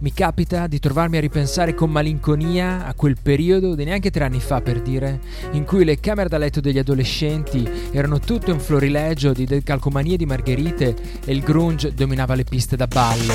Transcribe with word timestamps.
Mi 0.00 0.14
capita 0.14 0.66
di 0.66 0.78
trovarmi 0.78 1.18
a 1.18 1.20
ripensare 1.20 1.74
con 1.74 1.90
malinconia 1.90 2.86
a 2.86 2.94
quel 2.94 3.18
periodo 3.20 3.74
di 3.74 3.84
neanche 3.84 4.10
tre 4.10 4.24
anni 4.24 4.40
fa 4.40 4.62
per 4.62 4.80
dire, 4.80 5.20
in 5.52 5.66
cui 5.66 5.84
le 5.84 6.00
camere 6.00 6.30
da 6.30 6.38
letto 6.38 6.60
degli 6.60 6.78
adolescenti 6.78 7.68
erano 7.90 8.18
tutto 8.18 8.50
un 8.50 8.60
florilegio 8.60 9.34
di 9.34 9.44
decalcomanie 9.44 10.16
di 10.16 10.24
margherite 10.24 10.96
e 11.22 11.32
il 11.32 11.42
grunge 11.42 11.92
dominava 11.92 12.34
le 12.34 12.44
piste 12.44 12.76
da 12.76 12.86
ballo. 12.86 13.34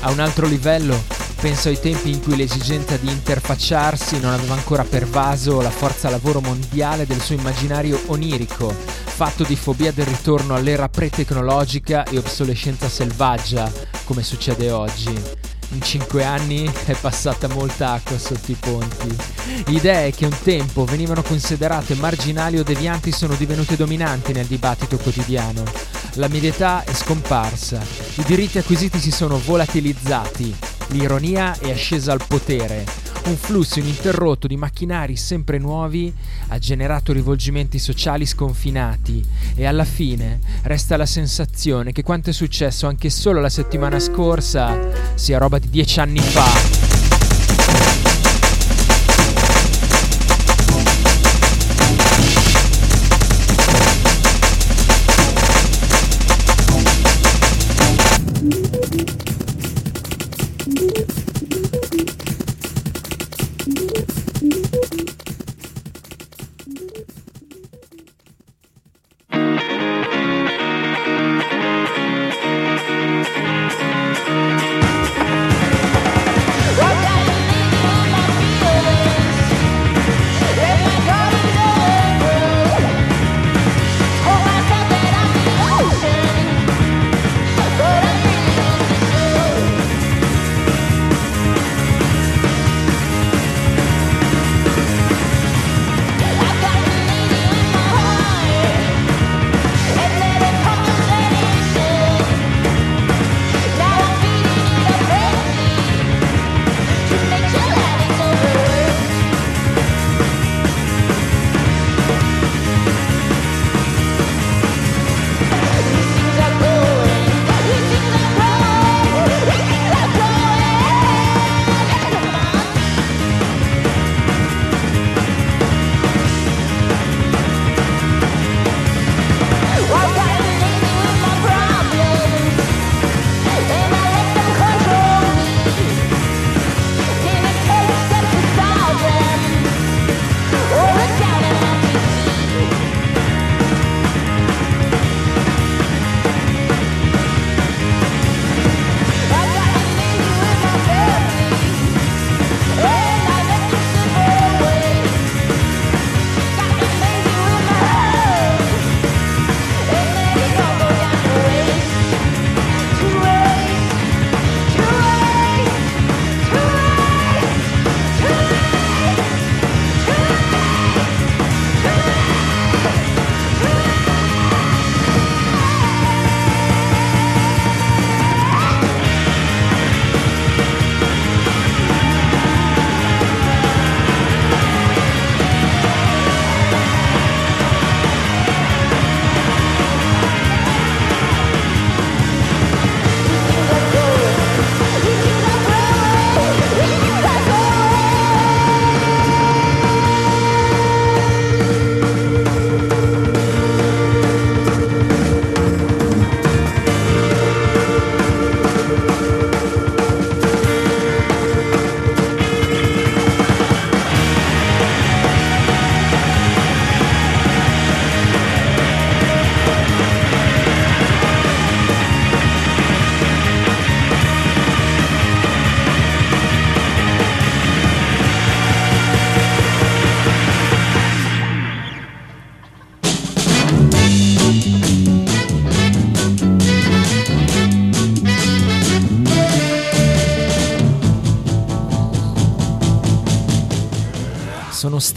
A 0.00 0.10
un 0.10 0.18
altro 0.18 0.46
livello, 0.46 0.98
penso 1.40 1.68
ai 1.68 1.78
tempi 1.78 2.10
in 2.10 2.20
cui 2.20 2.36
l'esigenza 2.36 2.96
di 2.96 3.08
interfacciarsi 3.08 4.18
non 4.18 4.32
aveva 4.32 4.54
ancora 4.54 4.84
pervaso 4.84 5.60
la 5.60 5.70
forza 5.70 6.10
lavoro 6.10 6.40
mondiale 6.40 7.06
del 7.06 7.20
suo 7.20 7.36
immaginario 7.36 8.00
onirico, 8.06 8.74
fatto 8.74 9.44
di 9.44 9.54
fobia 9.54 9.92
del 9.92 10.06
ritorno 10.06 10.54
all'era 10.54 10.88
pre-tecnologica 10.88 12.04
e 12.04 12.18
obsolescenza 12.18 12.88
selvaggia, 12.88 13.70
come 14.04 14.22
succede 14.22 14.70
oggi. 14.70 15.46
In 15.72 15.82
cinque 15.82 16.24
anni 16.24 16.68
è 16.86 16.94
passata 16.94 17.46
molta 17.48 17.92
acqua 17.92 18.18
sotto 18.18 18.50
i 18.50 18.56
ponti. 18.58 19.16
Idee 19.66 20.12
che 20.12 20.24
un 20.24 20.36
tempo 20.42 20.84
venivano 20.84 21.22
considerate 21.22 21.94
marginali 21.94 22.58
o 22.58 22.64
devianti 22.64 23.12
sono 23.12 23.34
divenute 23.34 23.76
dominanti 23.76 24.32
nel 24.32 24.46
dibattito 24.46 24.96
quotidiano. 24.96 25.62
La 26.14 26.28
medietà 26.28 26.82
è 26.84 26.94
scomparsa, 26.94 27.80
i 28.14 28.24
diritti 28.24 28.58
acquisiti 28.58 28.98
si 28.98 29.12
sono 29.12 29.38
volatilizzati, 29.38 30.56
l'ironia 30.88 31.58
è 31.58 31.70
ascesa 31.70 32.12
al 32.12 32.24
potere, 32.26 32.84
un 33.26 33.36
flusso 33.36 33.78
ininterrotto 33.78 34.46
di 34.46 34.56
macchinari 34.56 35.16
sempre 35.16 35.58
nuovi 35.58 36.12
ha 36.48 36.58
generato 36.58 37.12
rivolgimenti 37.12 37.78
sociali 37.78 38.24
sconfinati 38.24 39.24
e 39.54 39.66
alla 39.66 39.84
fine 39.84 40.40
resta 40.62 40.96
la 40.96 41.06
sensazione 41.06 41.92
che 41.92 42.02
quanto 42.02 42.30
è 42.30 42.32
successo 42.32 42.86
anche 42.86 43.10
solo 43.10 43.40
la 43.40 43.50
settimana 43.50 43.98
scorsa 43.98 44.78
sia 45.14 45.38
roba 45.38 45.58
di 45.58 45.68
dieci 45.68 46.00
anni 46.00 46.20
fa. 46.20 46.87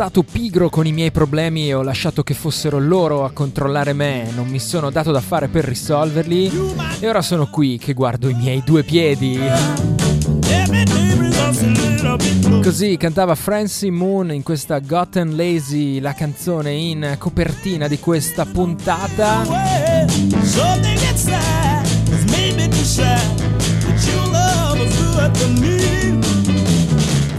Stato 0.01 0.23
pigro 0.23 0.71
con 0.71 0.87
i 0.87 0.91
miei 0.91 1.11
problemi 1.11 1.67
e 1.67 1.75
ho 1.75 1.83
lasciato 1.83 2.23
che 2.23 2.33
fossero 2.33 2.79
loro 2.79 3.23
a 3.23 3.29
controllare 3.29 3.93
me, 3.93 4.31
non 4.33 4.47
mi 4.47 4.57
sono 4.57 4.89
dato 4.89 5.11
da 5.11 5.21
fare 5.21 5.47
per 5.47 5.63
risolverli 5.63 6.51
e 6.99 7.07
ora 7.07 7.21
sono 7.21 7.47
qui 7.51 7.77
che 7.77 7.93
guardo 7.93 8.27
i 8.27 8.33
miei 8.33 8.63
due 8.65 8.81
piedi. 8.81 9.39
Così 12.63 12.97
cantava 12.97 13.35
Francie 13.35 13.91
Moon 13.91 14.33
in 14.33 14.41
questa 14.41 14.79
Gotten 14.79 15.35
Lazy, 15.35 15.99
la 15.99 16.13
canzone 16.15 16.71
in 16.71 17.15
copertina 17.19 17.87
di 17.87 17.99
questa 17.99 18.43
puntata. 18.47 19.43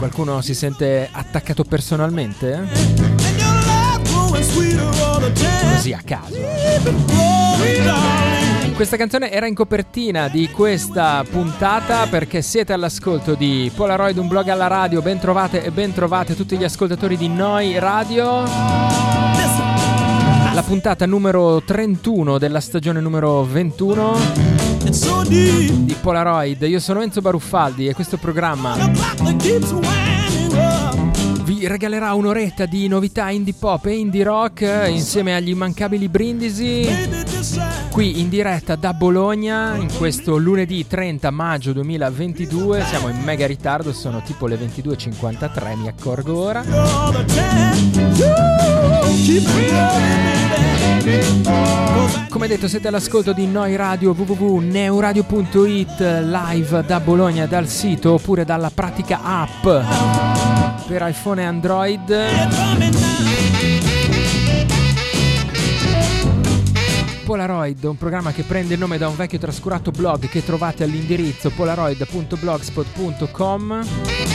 Qualcuno 0.02 0.40
si 0.40 0.52
sente 0.52 1.08
attaccato 1.12 1.62
personalmente? 1.62 2.66
Così 5.74 5.92
a 5.92 6.00
caso. 6.04 6.34
Questa 8.74 8.96
canzone 8.96 9.30
era 9.30 9.46
in 9.46 9.54
copertina 9.54 10.26
di 10.26 10.50
questa 10.50 11.24
puntata 11.30 12.08
perché 12.08 12.42
siete 12.42 12.72
all'ascolto 12.72 13.34
di 13.36 13.70
Polaroid, 13.72 14.18
un 14.18 14.26
blog 14.26 14.48
alla 14.48 14.66
radio. 14.66 15.00
Ben 15.02 15.20
trovate 15.20 15.62
e 15.62 15.70
ben 15.70 15.92
trovate 15.92 16.34
tutti 16.34 16.56
gli 16.56 16.64
ascoltatori 16.64 17.16
di 17.16 17.28
Noi 17.28 17.78
Radio. 17.78 18.42
La 20.52 20.64
puntata 20.66 21.06
numero 21.06 21.62
31 21.62 22.38
della 22.38 22.58
stagione 22.58 22.98
numero 22.98 23.44
21 23.44 24.71
di 24.92 25.96
Polaroid. 26.00 26.62
Io 26.62 26.78
sono 26.78 27.00
Enzo 27.00 27.22
Baruffaldi 27.22 27.88
e 27.88 27.94
questo 27.94 28.18
programma 28.18 28.76
vi 31.44 31.66
regalerà 31.66 32.12
un'oretta 32.12 32.66
di 32.66 32.86
novità 32.88 33.30
indie 33.30 33.54
pop 33.58 33.86
e 33.86 33.94
indie 33.94 34.22
rock 34.22 34.86
insieme 34.88 35.34
agli 35.34 35.48
immancabili 35.48 36.08
brindisi 36.08 36.86
qui 37.90 38.20
in 38.20 38.28
diretta 38.28 38.74
da 38.74 38.94
Bologna 38.94 39.76
in 39.76 39.88
questo 39.96 40.36
lunedì 40.36 40.86
30 40.86 41.30
maggio 41.30 41.72
2022. 41.72 42.84
Siamo 42.84 43.08
in 43.08 43.20
mega 43.22 43.46
ritardo, 43.46 43.92
sono 43.92 44.22
tipo 44.22 44.46
le 44.46 44.56
22.53, 44.56 45.76
mi 45.76 45.88
accorgo 45.88 46.38
ora. 46.38 46.62
Come 52.42 52.54
detto 52.54 52.66
siete 52.66 52.88
all'ascolto 52.88 53.32
di 53.32 53.46
Noi 53.46 53.76
Radio 53.76 54.16
www.neuradio.it 54.18 56.00
live 56.24 56.84
da 56.84 56.98
Bologna 56.98 57.46
dal 57.46 57.68
sito 57.68 58.14
oppure 58.14 58.44
dalla 58.44 58.72
pratica 58.74 59.20
app 59.22 59.62
per 60.88 61.06
iPhone 61.06 61.40
e 61.40 61.44
Android. 61.44 62.16
Polaroid, 67.24 67.84
un 67.84 67.96
programma 67.96 68.32
che 68.32 68.42
prende 68.42 68.74
il 68.74 68.80
nome 68.80 68.98
da 68.98 69.06
un 69.06 69.14
vecchio 69.14 69.38
trascurato 69.38 69.92
blog 69.92 70.28
che 70.28 70.44
trovate 70.44 70.82
all'indirizzo 70.82 71.50
polaroid.blogspot.com. 71.50 74.31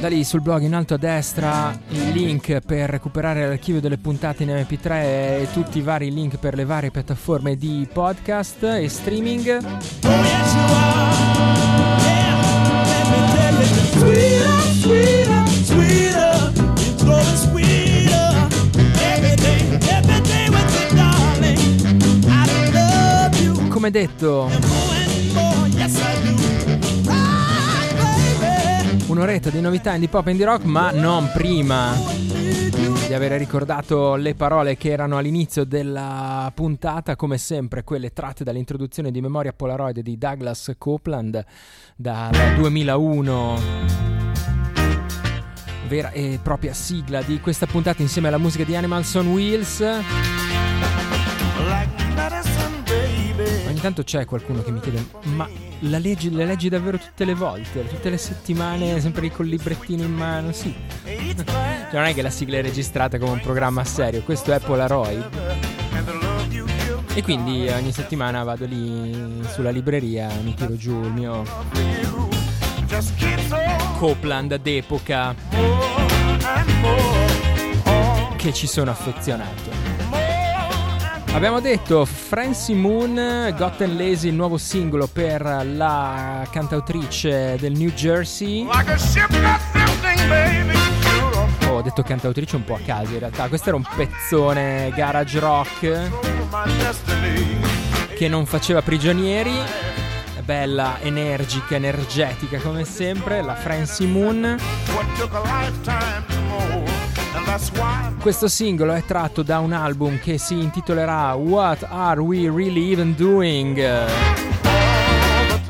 Da 0.00 0.08
lì 0.08 0.24
sul 0.24 0.40
blog 0.40 0.62
in 0.62 0.74
alto 0.74 0.94
a 0.94 0.98
destra 0.98 1.76
il 1.88 2.10
link 2.10 2.60
per 2.60 2.88
recuperare 2.90 3.46
l'archivio 3.46 3.80
delle 3.80 3.98
puntate 3.98 4.44
in 4.44 4.50
MP3 4.50 4.90
e 4.90 5.48
tutti 5.52 5.78
i 5.78 5.82
vari 5.82 6.12
link 6.12 6.36
per 6.36 6.54
le 6.54 6.64
varie 6.64 6.90
piattaforme 6.90 7.56
di 7.56 7.88
podcast 7.92 8.62
e 8.62 8.88
streaming. 8.88 9.64
come 23.86 23.90
detto, 23.90 24.50
un'oretta 29.16 29.48
di 29.48 29.62
novità 29.62 29.94
indie 29.94 30.08
pop 30.08 30.26
e 30.26 30.30
indie 30.30 30.44
rock, 30.44 30.64
ma 30.64 30.90
non 30.90 31.30
prima 31.32 31.94
di 33.06 33.14
aver 33.14 33.32
ricordato 33.38 34.14
le 34.14 34.34
parole 34.34 34.76
che 34.76 34.90
erano 34.90 35.16
all'inizio 35.16 35.64
della 35.64 36.52
puntata, 36.54 37.16
come 37.16 37.38
sempre 37.38 37.82
quelle 37.82 38.12
tratte 38.12 38.44
dall'introduzione 38.44 39.10
di 39.10 39.22
Memoria 39.22 39.54
Polaroid 39.54 40.00
di 40.00 40.18
Douglas 40.18 40.74
Copeland 40.76 41.42
dal 41.96 42.54
2001 42.56 44.04
vera 45.88 46.10
e 46.10 46.38
propria 46.42 46.74
sigla 46.74 47.22
di 47.22 47.40
questa 47.40 47.64
puntata 47.66 48.02
insieme 48.02 48.28
alla 48.28 48.38
musica 48.38 48.64
di 48.64 48.76
Animals 48.76 49.14
on 49.14 49.28
Wheels. 49.28 50.55
Intanto 53.76 54.02
c'è 54.02 54.24
qualcuno 54.24 54.62
che 54.62 54.70
mi 54.70 54.80
chiede: 54.80 55.06
Ma 55.24 55.48
la 55.80 55.98
leggi, 55.98 56.30
le 56.30 56.44
leggi 56.44 56.68
davvero 56.68 56.98
tutte 56.98 57.24
le 57.24 57.34
volte? 57.34 57.86
Tutte 57.86 58.10
le 58.10 58.16
settimane, 58.18 59.00
sempre 59.00 59.30
col 59.30 59.46
librettino 59.46 60.02
in 60.02 60.12
mano? 60.12 60.52
Sì. 60.52 60.74
cioè, 61.04 61.92
non 61.92 62.04
è 62.04 62.14
che 62.14 62.22
la 62.22 62.30
sigla 62.30 62.58
è 62.58 62.62
registrata 62.62 63.18
come 63.18 63.32
un 63.32 63.40
programma 63.40 63.84
serio, 63.84 64.22
questo 64.22 64.52
è 64.52 64.58
Polaroid. 64.58 65.30
E 67.14 67.22
quindi 67.22 67.66
ogni 67.68 67.92
settimana 67.92 68.42
vado 68.42 68.66
lì 68.66 69.42
sulla 69.50 69.70
libreria, 69.70 70.28
mi 70.42 70.52
tiro 70.54 70.76
giù 70.76 71.02
il 71.02 71.12
mio 71.12 71.44
Copland 73.96 74.54
d'epoca 74.56 75.34
che 78.36 78.52
ci 78.52 78.66
sono 78.66 78.90
affezionato. 78.90 79.85
Abbiamo 81.36 81.60
detto 81.60 82.06
Francie 82.06 82.74
Moon, 82.74 83.54
Gotten 83.58 83.94
Lazy, 83.94 84.28
il 84.28 84.34
nuovo 84.34 84.56
singolo 84.56 85.06
per 85.06 85.42
la 85.70 86.48
cantautrice 86.50 87.58
del 87.60 87.72
New 87.72 87.90
Jersey. 87.90 88.66
Oh, 91.66 91.72
ho 91.74 91.82
detto 91.82 92.02
cantautrice 92.02 92.56
un 92.56 92.64
po' 92.64 92.76
a 92.76 92.80
caso 92.82 93.12
in 93.12 93.18
realtà. 93.18 93.48
Questo 93.48 93.68
era 93.68 93.76
un 93.76 93.84
pezzone 93.94 94.90
garage 94.96 95.38
rock 95.38 96.10
che 98.16 98.28
non 98.28 98.46
faceva 98.46 98.80
prigionieri. 98.80 99.52
Bella, 100.42 101.00
energica, 101.02 101.74
energetica 101.74 102.58
come 102.60 102.84
sempre, 102.84 103.42
la 103.42 103.56
Francie 103.56 104.06
Moon. 104.06 104.56
Questo 108.20 108.48
singolo 108.48 108.92
è 108.92 109.04
tratto 109.04 109.42
da 109.42 109.60
un 109.60 109.72
album 109.72 110.18
che 110.18 110.36
si 110.36 110.60
intitolerà 110.60 111.32
What 111.34 111.86
Are 111.88 112.20
We 112.20 112.50
Really 112.50 112.92
Even 112.92 113.14
Doing? 113.14 113.76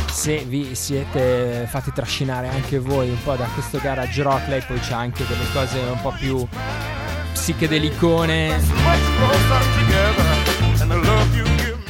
se 0.09 0.37
vi 0.45 0.75
siete 0.75 1.67
fatti 1.69 1.91
trascinare 1.91 2.47
anche 2.47 2.79
voi 2.79 3.09
un 3.09 3.21
po' 3.23 3.35
da 3.35 3.45
questo 3.53 3.79
garage 3.79 4.23
rock 4.23 4.47
lei 4.47 4.61
poi 4.61 4.79
c'ha 4.79 4.95
anche 4.97 5.25
delle 5.27 5.51
cose 5.51 5.79
un 5.79 5.99
po' 6.01 6.13
più 6.17 6.47
psichedelicone. 7.43 8.61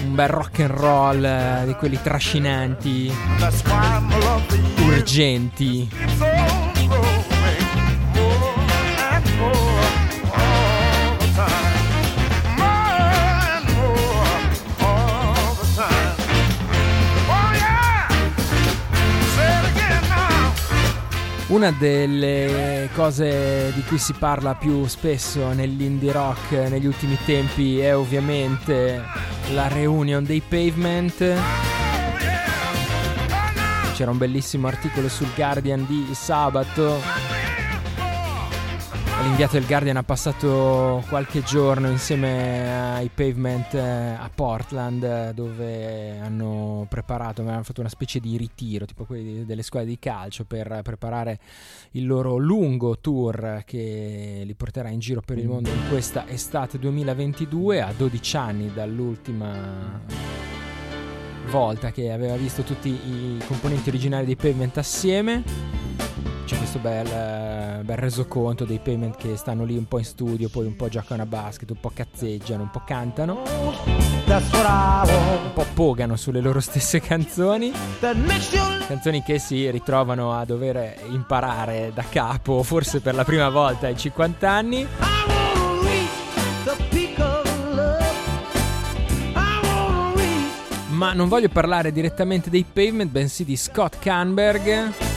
Un 0.04 0.16
bel 0.16 0.28
rock 0.28 0.60
and 0.62 0.72
roll 0.72 1.24
eh, 1.24 1.64
di 1.66 1.76
quelli 1.76 2.00
trascinanti 2.02 3.14
urgenti 4.80 5.88
Una 21.54 21.70
delle 21.70 22.90
cose 22.96 23.72
di 23.76 23.84
cui 23.84 24.00
si 24.00 24.14
parla 24.14 24.56
più 24.56 24.88
spesso 24.88 25.54
nell'indie 25.54 26.12
rock 26.12 26.54
negli 26.68 26.88
ultimi 26.88 27.16
tempi 27.26 27.78
è 27.78 27.96
ovviamente 27.96 29.00
la 29.54 29.68
reunion 29.68 30.24
dei 30.24 30.42
Pavement. 30.42 31.16
C'era 33.94 34.10
un 34.10 34.18
bellissimo 34.18 34.66
articolo 34.66 35.08
sul 35.08 35.30
Guardian 35.36 35.86
di 35.86 36.08
sabato 36.16 37.00
L'inviato 39.24 39.54
del 39.54 39.66
Guardian 39.66 39.96
ha 39.96 40.04
passato 40.04 41.02
qualche 41.08 41.44
giorno 41.44 41.90
insieme 41.90 42.94
ai 42.94 43.10
Pavement 43.10 43.74
eh, 43.74 43.80
a 43.80 44.30
Portland 44.34 45.32
dove 45.32 46.20
hanno 46.20 46.86
preparato, 46.90 47.42
hanno 47.42 47.64
fatto 47.64 47.80
una 47.80 47.90
specie 47.90 48.20
di 48.20 48.36
ritiro, 48.36 48.86
tipo 48.86 49.06
quelli 49.06 49.46
delle 49.46 49.64
squadre 49.64 49.88
di 49.90 49.98
calcio 49.98 50.44
per 50.44 50.82
preparare 50.84 51.40
il 51.92 52.06
loro 52.06 52.36
lungo 52.36 53.00
tour 53.00 53.64
che 53.66 54.44
li 54.46 54.54
porterà 54.56 54.90
in 54.90 55.00
giro 55.00 55.22
per 55.26 55.38
il 55.38 55.48
mondo 55.48 55.70
in 55.70 55.88
questa 55.88 56.28
estate 56.28 56.78
2022 56.78 57.82
a 57.82 57.94
12 57.96 58.38
anni 58.38 58.74
dall'ultima 58.74 60.02
volta 61.50 61.92
che 61.92 62.12
aveva 62.12 62.36
visto 62.36 62.64
tutti 62.64 62.90
i 62.90 63.42
componenti 63.48 63.88
originali 63.88 64.26
dei 64.26 64.36
Pavement 64.36 64.78
assieme 64.78 65.93
questo 66.74 66.80
bel, 66.80 67.84
bel 67.84 67.98
resoconto 67.98 68.66
dei 68.66 68.80
payment 68.80 69.16
che 69.18 69.36
stanno 69.38 69.64
lì 69.64 69.78
un 69.78 69.88
po' 69.88 70.00
in 70.00 70.06
studio, 70.06 70.50
poi 70.50 70.66
un 70.66 70.76
po' 70.76 70.88
giocano 70.88 71.22
a 71.22 71.26
basket, 71.26 71.70
un 71.70 71.80
po' 71.80 71.92
cazzeggiano, 71.94 72.64
un 72.64 72.70
po' 72.72 72.82
cantano, 72.86 73.42
un 74.26 75.52
po' 75.54 75.66
pogano 75.74 76.16
sulle 76.16 76.40
loro 76.40 76.60
stesse 76.60 77.00
canzoni. 77.00 77.72
Canzoni 78.88 79.22
che 79.22 79.40
si 79.40 79.70
ritrovano 79.70 80.34
a 80.34 80.46
dover 80.46 81.02
imparare 81.10 81.92
da 81.94 82.04
capo, 82.10 82.64
forse 82.64 83.02
per 83.02 83.14
la 83.14 83.24
prima 83.24 83.50
volta 83.50 83.88
ai 83.88 83.98
50 83.98 84.50
anni. 84.50 84.88
Ma 90.88 91.12
non 91.14 91.28
voglio 91.28 91.50
parlare 91.50 91.92
direttamente 91.92 92.50
dei 92.50 92.64
pavement, 92.72 93.12
bensì 93.12 93.44
di 93.44 93.58
Scott 93.58 94.00
Canberg 94.00 95.13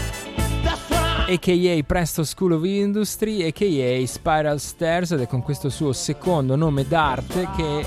a.k.a. 1.28 1.82
Presto 1.82 2.22
School 2.22 2.52
of 2.52 2.64
Industry, 2.64 3.42
a.k.a. 3.42 4.06
Spiral 4.06 4.60
Stairs 4.60 5.10
ed 5.10 5.20
è 5.22 5.26
con 5.26 5.42
questo 5.42 5.68
suo 5.70 5.92
secondo 5.92 6.54
nome 6.54 6.86
d'arte 6.86 7.48
che 7.56 7.84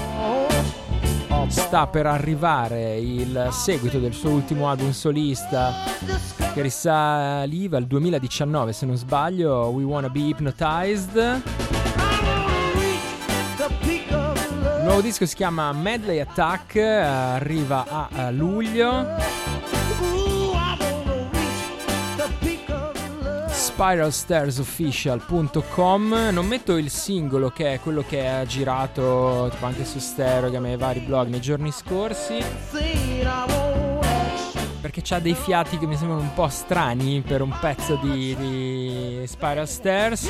sta 1.48 1.88
per 1.88 2.06
arrivare 2.06 2.98
il 2.98 3.48
seguito 3.52 3.98
del 4.00 4.14
suo 4.14 4.32
ultimo 4.32 4.68
album 4.68 4.92
solista 4.92 5.74
che 6.54 6.62
risaliva 6.62 7.78
al 7.78 7.86
2019 7.86 8.74
se 8.74 8.86
non 8.86 8.98
sbaglio, 8.98 9.68
We 9.68 9.84
Wanna 9.84 10.10
Be 10.10 10.20
Hypnotized. 10.20 11.42
Il 14.78 14.84
nuovo 14.84 15.02
disco 15.02 15.26
si 15.26 15.36
chiama 15.36 15.72
Medley 15.72 16.20
Attack, 16.20 16.76
arriva 16.76 18.10
a 18.12 18.30
luglio. 18.32 20.19
spiralstairsofficial.com 23.80 26.30
non 26.34 26.46
metto 26.46 26.76
il 26.76 26.90
singolo 26.90 27.50
che 27.50 27.76
è 27.76 27.80
quello 27.80 28.04
che 28.06 28.28
ha 28.28 28.46
girato 28.46 29.48
tipo 29.52 29.66
anche 29.66 29.86
su 29.86 30.00
Sterogam 30.00 30.66
e 30.66 30.76
vari 30.76 31.00
blog 31.00 31.30
nei 31.30 31.40
giorni 31.40 31.72
scorsi. 31.72 32.44
Perché 34.82 35.00
c'ha 35.02 35.20
dei 35.20 35.34
fiati 35.34 35.78
che 35.78 35.86
mi 35.86 35.96
sembrano 35.96 36.24
un 36.24 36.34
po' 36.34 36.50
strani 36.50 37.24
per 37.26 37.42
un 37.42 37.58
pezzo 37.58 37.98
di, 38.04 38.36
di 38.36 39.24
Spiral 39.26 39.70
Stairs. 39.70 40.30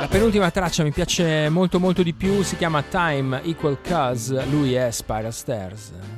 La 0.00 0.06
penultima 0.06 0.50
traccia 0.50 0.82
mi 0.82 0.92
piace 0.92 1.48
molto 1.48 1.80
molto 1.80 2.02
di 2.02 2.12
più. 2.12 2.42
Si 2.42 2.58
chiama 2.58 2.82
Time 2.82 3.42
Equal 3.42 3.80
Cause. 3.80 4.44
Lui 4.50 4.74
è 4.74 4.90
Spiral 4.90 5.32
Stairs 5.32 6.17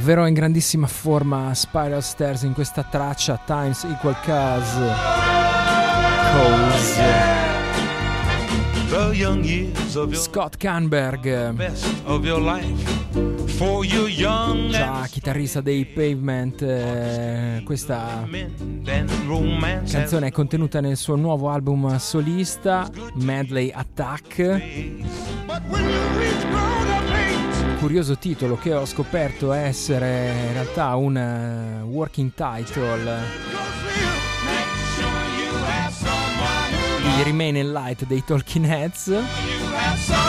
Davvero 0.00 0.24
in 0.24 0.32
grandissima 0.32 0.86
forma 0.86 1.52
Spiral 1.52 2.02
Stairs 2.02 2.40
in 2.44 2.54
questa 2.54 2.82
traccia 2.82 3.38
Times 3.44 3.84
Equal 3.84 4.18
Cause. 4.22 4.94
Cause. 9.90 10.14
Scott 10.16 10.56
Canberg. 10.56 11.52
Già 14.70 15.06
chitarrista 15.06 15.60
dei 15.60 15.84
Pavement, 15.84 16.62
eh, 16.62 17.60
questa 17.62 18.26
canzone 19.86 20.28
è 20.28 20.32
contenuta 20.32 20.80
nel 20.80 20.96
suo 20.96 21.16
nuovo 21.16 21.50
album 21.50 21.94
solista 21.98 22.88
Medley 23.16 23.70
Attack 23.70 24.38
curioso 27.80 28.18
titolo 28.18 28.58
che 28.58 28.74
ho 28.74 28.84
scoperto 28.84 29.52
essere 29.52 30.32
in 30.48 30.52
realtà 30.52 30.94
un 30.96 31.82
uh, 31.82 31.86
working 31.88 32.30
title. 32.34 33.22
Di 37.00 37.22
Remain 37.22 37.56
in 37.56 37.72
Light 37.72 38.04
dei 38.04 38.22
Talking 38.22 38.66
Heads. 38.66 39.06
E 39.08 39.22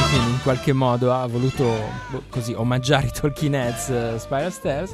quindi 0.09 0.29
in 0.29 0.41
qualche 0.41 0.71
modo 0.71 1.13
ha 1.13 1.27
voluto 1.27 1.65
boh, 2.09 2.23
così 2.29 2.53
omaggiare 2.53 3.07
i 3.07 3.11
Talking 3.11 3.53
Heads 3.53 3.87
uh, 3.89 4.17
Spiral 4.17 4.53
Stairs. 4.53 4.91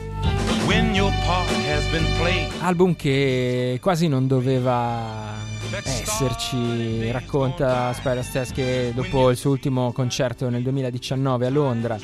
Album 2.62 2.96
che 2.96 3.78
quasi 3.80 4.08
non 4.08 4.26
doveva 4.26 5.37
esserci. 5.84 7.12
Racconta 7.12 7.94
Spiral 7.94 8.24
Stairs 8.24 8.52
che 8.52 8.92
dopo 8.94 9.30
il 9.30 9.38
suo 9.38 9.52
ultimo 9.52 9.92
concerto 9.92 10.50
nel 10.50 10.64
2019 10.64 11.46
a 11.46 11.50
Londra 11.50 11.98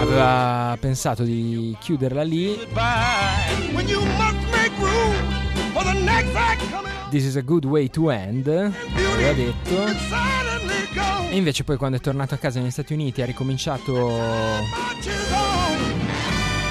aveva 0.00 0.76
pensato 0.80 1.22
di 1.22 1.76
chiuderla 1.80 2.22
lì. 2.22 2.58
This 7.10 7.24
is 7.24 7.36
a 7.36 7.42
good 7.42 7.64
way 7.64 7.88
to 7.88 8.10
end, 8.10 8.48
aveva 8.48 9.32
detto. 9.32 9.86
E 11.30 11.36
invece 11.36 11.64
poi 11.64 11.76
quando 11.76 11.96
è 11.96 12.00
tornato 12.00 12.34
a 12.34 12.38
casa 12.38 12.60
negli 12.60 12.70
Stati 12.70 12.92
Uniti 12.92 13.22
ha 13.22 13.26
ricominciato 13.26 14.10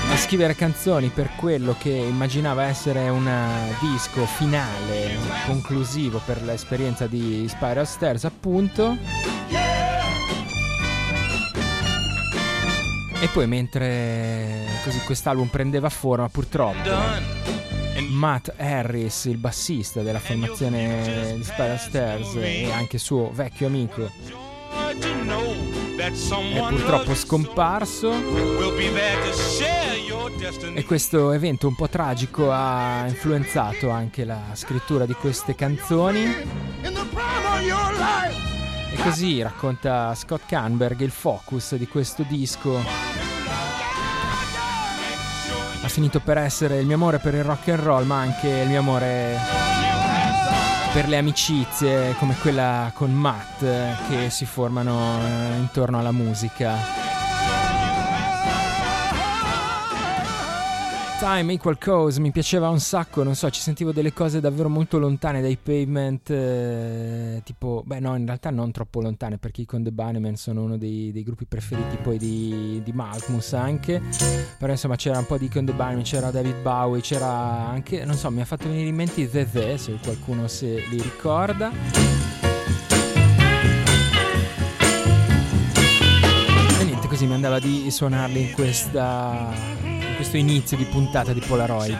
a 0.09 0.17
scrivere 0.17 0.55
canzoni 0.55 1.09
per 1.09 1.29
quello 1.35 1.75
che 1.77 1.89
immaginava 1.89 2.63
essere 2.63 3.09
un 3.09 3.29
disco 3.79 4.25
finale, 4.25 5.17
conclusivo 5.45 6.21
per 6.25 6.41
l'esperienza 6.43 7.07
di 7.07 7.45
Spiral 7.47 7.87
Stairs, 7.87 8.23
appunto. 8.23 8.97
E 13.19 13.27
poi 13.33 13.47
mentre 13.47 14.65
così 14.83 14.99
quest'album 14.99 15.47
prendeva 15.47 15.89
forma, 15.89 16.29
purtroppo 16.29 16.89
Matt 18.09 18.53
Harris, 18.57 19.25
il 19.25 19.37
bassista 19.37 20.01
della 20.01 20.19
formazione 20.19 21.33
di 21.35 21.43
Spiral 21.43 21.79
Stairs 21.79 22.35
e 22.35 22.71
anche 22.71 22.97
suo 22.97 23.31
vecchio 23.31 23.67
amico 23.67 24.09
è 25.97 26.67
purtroppo 26.69 27.15
scomparso 27.15 28.11
e 30.73 30.85
questo 30.85 31.31
evento 31.33 31.67
un 31.67 31.75
po' 31.75 31.89
tragico 31.89 32.51
ha 32.51 33.05
influenzato 33.07 33.89
anche 33.89 34.23
la 34.23 34.41
scrittura 34.53 35.05
di 35.05 35.13
queste 35.13 35.55
canzoni 35.55 36.23
e 38.91 39.03
così 39.03 39.41
racconta 39.41 40.15
Scott 40.15 40.43
Canberg 40.45 41.01
il 41.01 41.11
focus 41.11 41.75
di 41.75 41.87
questo 41.87 42.23
disco 42.23 42.77
ha 45.81 45.87
finito 45.89 46.19
per 46.21 46.37
essere 46.37 46.79
il 46.79 46.85
mio 46.85 46.95
amore 46.95 47.19
per 47.19 47.33
il 47.33 47.43
rock 47.43 47.67
and 47.67 47.79
roll 47.79 48.05
ma 48.05 48.19
anche 48.19 48.47
il 48.47 48.69
mio 48.69 48.79
amore 48.79 49.37
per 50.93 51.09
le 51.09 51.17
amicizie 51.17 52.15
come 52.17 52.35
quella 52.41 52.91
con 52.93 53.13
Matt 53.13 53.59
che 54.09 54.29
si 54.29 54.45
formano 54.45 55.19
eh, 55.19 55.57
intorno 55.57 55.99
alla 55.99 56.11
musica. 56.11 57.06
Time 61.19 61.53
Equal 61.53 61.79
Cause 61.79 62.19
mi 62.19 62.29
piaceva 62.29 62.69
un 62.69 62.79
sacco, 62.79 63.23
non 63.23 63.33
so, 63.33 63.49
ci 63.49 63.59
sentivo 63.59 63.91
delle 63.91 64.13
cose 64.13 64.39
davvero 64.39 64.69
molto 64.69 64.99
lontane 64.99 65.41
dai 65.41 65.57
pavement, 65.57 66.29
eh, 66.29 67.41
tipo, 67.43 67.81
beh 67.83 67.99
no, 67.99 68.15
in 68.15 68.25
realtà 68.27 68.51
non 68.51 68.71
troppo 68.71 69.01
lontane 69.01 69.39
perché 69.39 69.61
i 69.61 69.65
Con 69.65 69.81
The 69.83 69.91
Bunnymen 69.91 70.35
sono 70.35 70.61
uno 70.61 70.77
dei, 70.77 71.11
dei, 71.11 71.23
gruppi 71.23 71.45
preferiti 71.45 71.97
poi 71.97 72.19
di, 72.19 72.81
di 72.83 72.91
Malkmus 72.91 73.53
anche, 73.53 73.99
però 74.59 74.71
insomma 74.71 74.95
c'era 74.95 75.17
un 75.17 75.25
po' 75.25 75.39
di 75.39 75.49
Con 75.49 75.65
The 75.65 75.73
Bunnymen, 75.73 76.03
c'era 76.03 76.29
David 76.29 76.61
Bowie, 76.61 77.01
c'era 77.01 77.67
anche, 77.67 78.05
non 78.05 78.15
so, 78.15 78.29
mi 78.29 78.41
ha 78.41 78.45
fatto 78.45 78.67
venire 78.67 78.87
in 78.87 78.95
mente 78.95 79.21
i 79.21 79.29
The 79.29 79.49
The, 79.49 79.77
se 79.79 79.97
qualcuno 80.03 80.47
se 80.47 80.83
li 80.87 81.01
ricorda. 81.01 81.71
E 86.79 86.83
niente, 86.83 87.07
così 87.07 87.25
mi 87.25 87.33
andava 87.33 87.57
di 87.57 87.89
suonarli 87.89 88.39
in 88.39 88.51
questa 88.51 89.76
questo 90.17 90.37
inizio 90.37 90.75
di 90.77 90.85
puntata 90.85 91.31
di 91.31 91.39
Polaroid. 91.41 91.95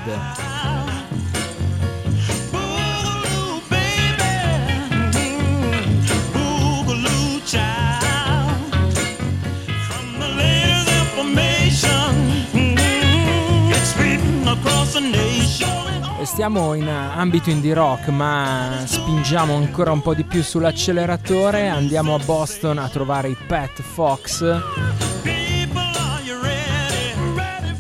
Stiamo 16.24 16.76
in 16.76 16.88
ambito 16.88 17.50
indie 17.50 17.74
rock, 17.74 18.10
ma 18.10 18.84
spingiamo 18.86 19.56
ancora 19.56 19.92
un 19.92 20.02
po' 20.02 20.14
di 20.14 20.24
più 20.24 20.44
sull'acceleratore. 20.44 21.68
Andiamo 21.68 22.14
a 22.14 22.20
Boston 22.20 22.78
a 22.78 22.88
trovare 22.90 23.30
i 23.30 23.38
Pet 23.48 23.82
Fox 23.82 25.07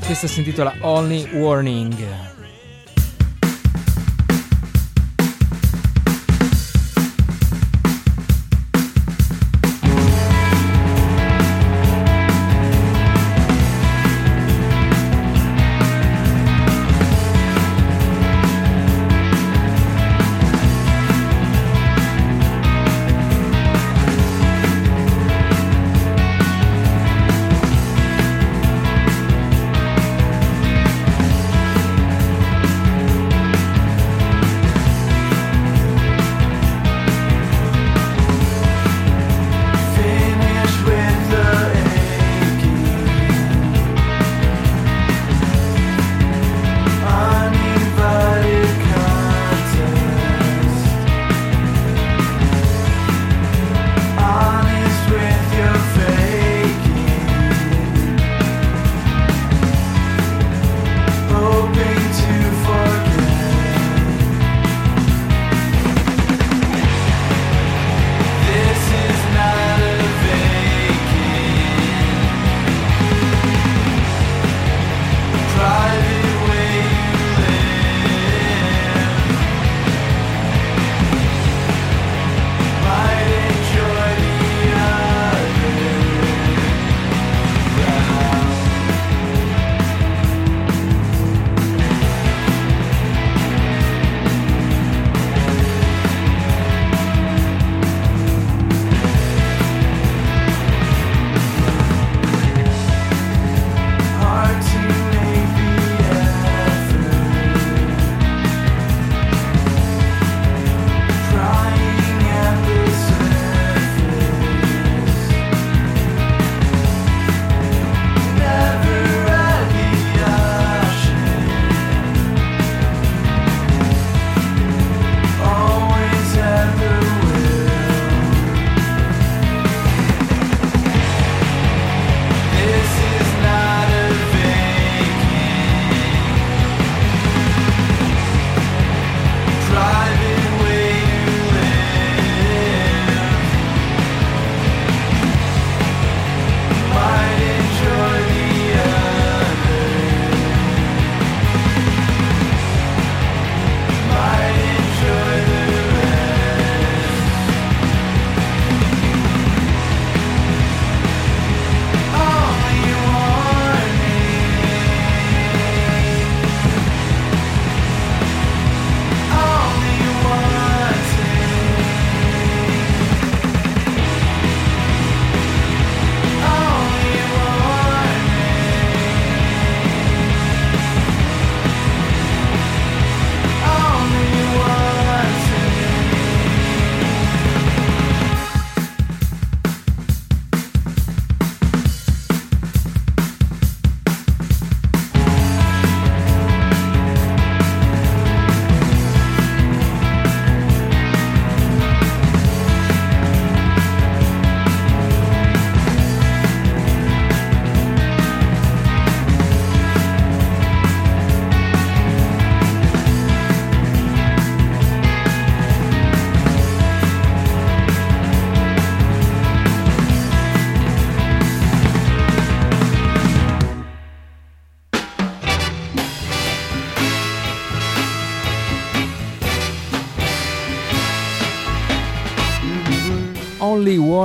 questa 0.08 0.28
si 0.28 0.39
intitola 0.39 0.74
Only 0.80 1.28
Warning. 1.34 2.37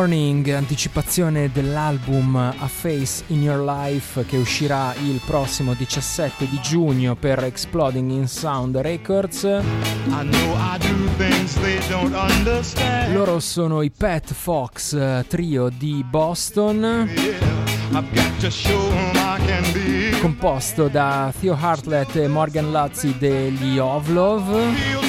Warning, 0.02 0.48
anticipazione 0.48 1.52
dell'album 1.52 2.34
A 2.34 2.66
Face 2.66 3.22
in 3.28 3.40
Your 3.40 3.62
Life 3.64 4.24
che 4.26 4.36
uscirà 4.36 4.92
il 5.00 5.20
prossimo 5.24 5.74
17 5.74 6.48
di 6.48 6.58
giugno 6.60 7.14
per 7.14 7.44
Exploding 7.44 8.10
in 8.10 8.26
Sound 8.26 8.78
Records. 8.78 9.46
Loro 13.12 13.38
sono 13.38 13.82
i 13.82 13.92
Pet 13.96 14.32
Fox, 14.32 15.24
trio 15.28 15.68
di 15.68 16.04
Boston. 16.04 17.08
Composto 20.20 20.88
da 20.88 21.32
Theo 21.38 21.56
Hartlett 21.56 22.16
e 22.16 22.26
Morgan 22.26 22.72
Luzzi 22.72 23.14
degli 23.18 23.78
Ovlov 23.78 25.00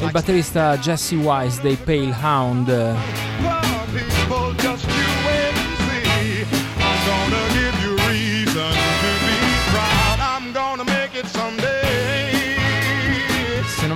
il 0.00 0.10
batterista 0.12 0.78
Jesse 0.78 1.16
Wise 1.16 1.60
dei 1.60 1.76
Pale 1.76 2.16
Hound. 2.22 3.57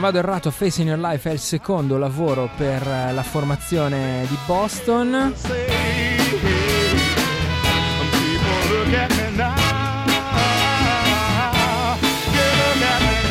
Vado 0.02 0.18
errato, 0.18 0.50
Face 0.50 0.82
in 0.82 0.88
Your 0.88 0.98
Life 0.98 1.30
è 1.30 1.32
il 1.32 1.38
secondo 1.38 1.96
lavoro 1.96 2.50
per 2.56 2.84
la 2.84 3.22
formazione 3.22 4.26
di 4.28 4.36
Boston. 4.46 5.32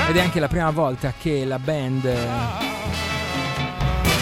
Ed 0.08 0.16
è 0.16 0.22
anche 0.22 0.40
la 0.40 0.48
prima 0.48 0.70
volta 0.70 1.14
che 1.20 1.44
la 1.44 1.60
band 1.60 2.10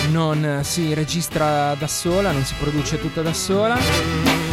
non 0.10 0.62
si 0.64 0.96
registra 0.96 1.76
da 1.76 1.88
sola, 1.88 2.32
non 2.32 2.44
si 2.44 2.56
produce 2.58 3.00
tutta 3.00 3.22
da 3.22 3.34
sola. 3.34 4.49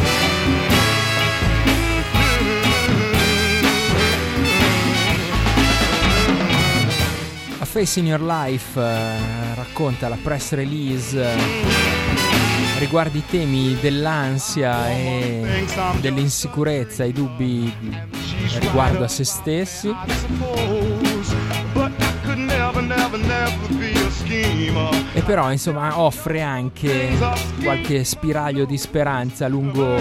Face 7.77 7.99
in 7.99 8.07
Your 8.07 8.23
Life 8.23 8.81
eh, 8.81 9.53
racconta 9.53 10.09
la 10.09 10.17
press 10.19 10.53
release 10.53 11.15
eh, 11.15 11.37
riguardo 12.79 13.19
i 13.19 13.23
temi 13.29 13.77
dell'ansia 13.79 14.89
e 14.89 15.63
dell'insicurezza, 15.99 17.03
i 17.03 17.11
dubbi 17.11 17.71
riguardo 18.57 19.03
a 19.03 19.07
se 19.07 19.23
stessi. 19.23 19.95
E 25.13 25.21
però 25.21 25.51
insomma 25.51 25.99
offre 25.99 26.41
anche 26.41 27.15
qualche 27.61 28.03
spiraglio 28.03 28.65
di 28.65 28.77
speranza 28.79 29.47
lungo 29.47 29.97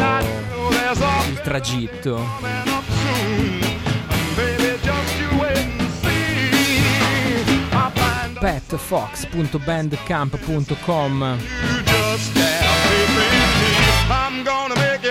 il 1.28 1.40
tragitto. 1.42 2.75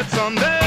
Someday. 0.08 0.66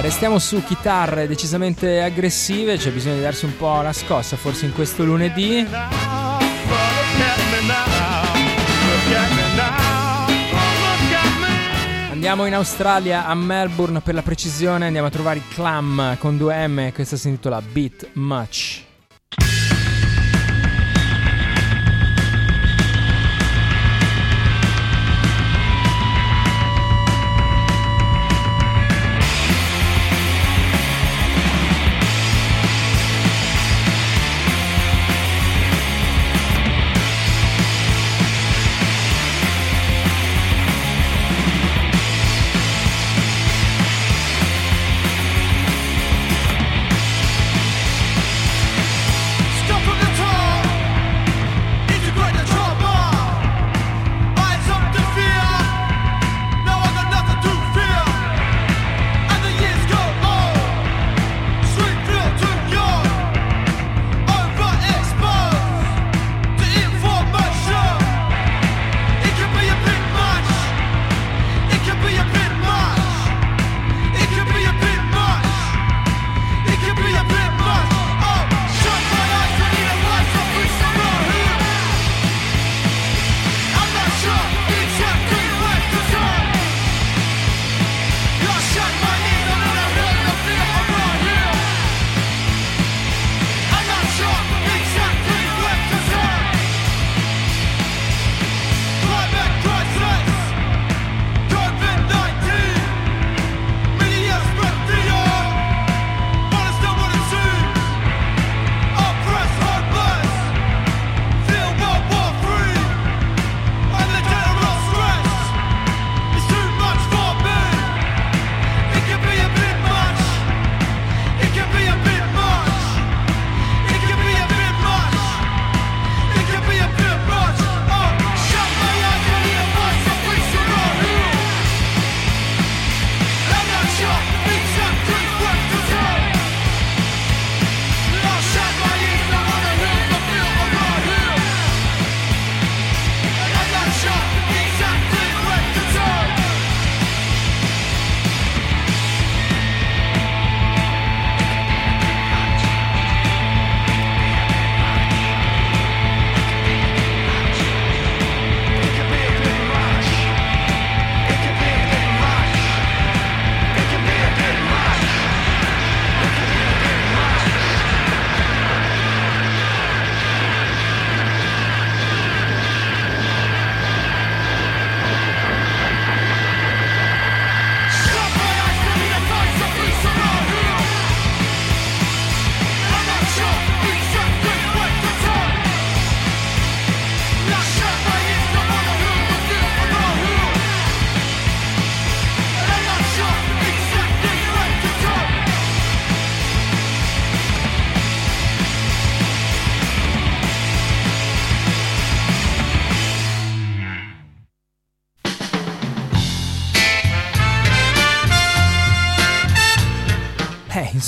Restiamo 0.00 0.38
su 0.38 0.62
chitarre 0.64 1.28
decisamente 1.28 2.02
aggressive, 2.02 2.76
c'è 2.76 2.90
bisogno 2.90 3.16
di 3.16 3.20
darsi 3.20 3.44
un 3.44 3.56
po' 3.56 3.80
la 3.80 3.92
scossa 3.92 4.36
forse 4.36 4.64
in 4.64 4.72
questo 4.72 5.04
lunedì. 5.04 5.64
Andiamo 12.20 12.44
in 12.44 12.54
Australia, 12.54 13.24
a 13.24 13.34
Melbourne 13.34 14.02
per 14.02 14.12
la 14.12 14.20
precisione, 14.20 14.84
andiamo 14.84 15.06
a 15.06 15.10
trovare 15.10 15.38
i 15.38 15.42
Clam 15.48 16.18
con 16.18 16.36
2M, 16.36 16.92
questa 16.92 17.16
si 17.16 17.28
intitola 17.28 17.62
Beat 17.62 18.10
Much. 18.12 18.89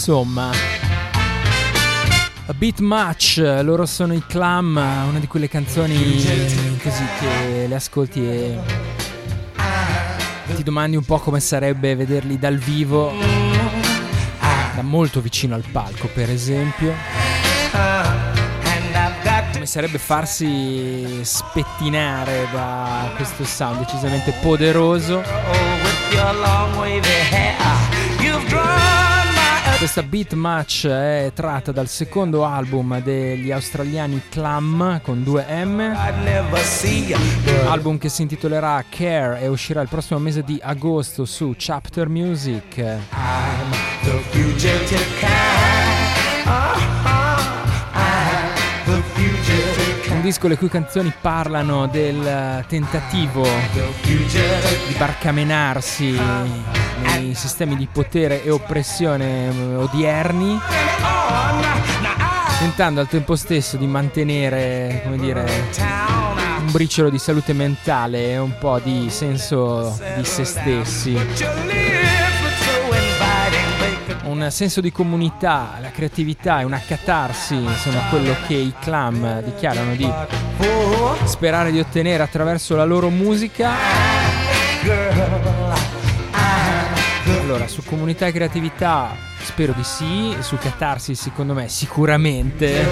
Insomma. 0.02 0.50
A 2.46 2.52
Beat 2.54 2.80
Match, 2.80 3.36
loro 3.62 3.86
sono 3.86 4.12
i 4.14 4.22
Clam, 4.26 4.74
una 5.08 5.20
di 5.20 5.28
quelle 5.28 5.46
canzoni 5.46 5.94
così 6.82 7.04
che 7.20 7.66
le 7.68 7.74
ascolti 7.76 8.26
e 8.26 8.58
ti 10.56 10.64
domandi 10.64 10.96
un 10.96 11.04
po' 11.04 11.20
come 11.20 11.38
sarebbe 11.38 11.94
vederli 11.94 12.36
dal 12.36 12.58
vivo, 12.58 13.12
da 14.74 14.82
molto 14.82 15.20
vicino 15.20 15.54
al 15.54 15.62
palco 15.70 16.08
per 16.08 16.28
esempio. 16.30 16.92
Come 19.52 19.66
sarebbe 19.66 19.98
farsi 19.98 21.20
spettinare 21.22 22.48
da 22.52 23.12
questo 23.14 23.44
sound 23.44 23.78
decisamente 23.78 24.32
poderoso. 24.42 25.22
Questa 29.82 30.04
beat 30.04 30.34
match 30.34 30.86
è 30.86 31.32
tratta 31.34 31.72
dal 31.72 31.88
secondo 31.88 32.44
album 32.44 33.02
degli 33.02 33.50
australiani 33.50 34.22
Clam 34.30 35.00
con 35.02 35.24
2M, 35.26 35.96
album 37.66 37.98
che 37.98 38.08
si 38.08 38.22
intitolerà 38.22 38.84
Care 38.88 39.40
e 39.40 39.48
uscirà 39.48 39.80
il 39.80 39.88
prossimo 39.88 40.20
mese 40.20 40.44
di 40.44 40.56
agosto 40.62 41.24
su 41.24 41.56
Chapter 41.58 42.08
Music. 42.08 42.76
Un 42.76 43.00
disco 50.22 50.46
le 50.46 50.56
cui 50.56 50.68
canzoni 50.68 51.12
parlano 51.20 51.88
del 51.88 52.64
tentativo 52.68 53.44
di 54.02 54.94
barcamenarsi 54.96 56.16
nei 57.02 57.34
sistemi 57.34 57.76
di 57.76 57.88
potere 57.90 58.44
e 58.44 58.50
oppressione 58.50 59.48
eh, 59.48 59.74
odierni, 59.74 60.60
tentando 62.60 63.00
al 63.00 63.08
tempo 63.08 63.34
stesso 63.34 63.76
di 63.76 63.86
mantenere, 63.88 65.00
come 65.02 65.18
dire, 65.18 65.44
un 66.60 66.70
briciolo 66.70 67.10
di 67.10 67.18
salute 67.18 67.52
mentale 67.52 68.30
e 68.30 68.38
un 68.38 68.56
po' 68.58 68.78
di 68.78 69.10
senso 69.10 69.98
di 70.16 70.24
se 70.24 70.44
stessi. 70.44 71.81
Senso 74.50 74.80
di 74.80 74.92
comunità, 74.92 75.78
la 75.80 75.90
creatività 75.90 76.60
e 76.60 76.64
una 76.64 76.80
catarsi 76.84 77.64
sono 77.76 78.00
quello 78.10 78.34
che 78.46 78.54
i 78.54 78.72
clam 78.80 79.42
dichiarano 79.42 79.94
di 79.94 80.10
sperare 81.24 81.70
di 81.70 81.78
ottenere 81.78 82.22
attraverso 82.22 82.76
la 82.76 82.84
loro 82.84 83.08
musica. 83.10 83.70
Allora, 87.40 87.66
su 87.68 87.82
comunità 87.84 88.26
e 88.26 88.32
creatività 88.32 89.14
spero 89.42 89.72
di 89.76 89.84
sì, 89.84 90.34
su 90.40 90.56
catarsi 90.56 91.14
secondo 91.14 91.54
me 91.54 91.68
sicuramente. 91.68 92.86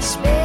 space. 0.07 0.36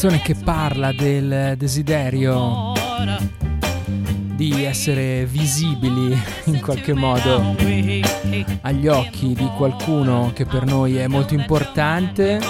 Canzone 0.00 0.22
che 0.22 0.34
parla 0.34 0.92
del 0.92 1.56
desiderio 1.58 2.72
di 4.34 4.64
essere 4.64 5.26
visibili 5.26 6.18
in 6.44 6.58
qualche 6.62 6.94
modo 6.94 7.54
agli 8.62 8.88
occhi 8.88 9.34
di 9.34 9.46
qualcuno 9.58 10.30
che 10.34 10.46
per 10.46 10.64
noi 10.64 10.96
è 10.96 11.06
molto 11.06 11.34
importante. 11.34 12.40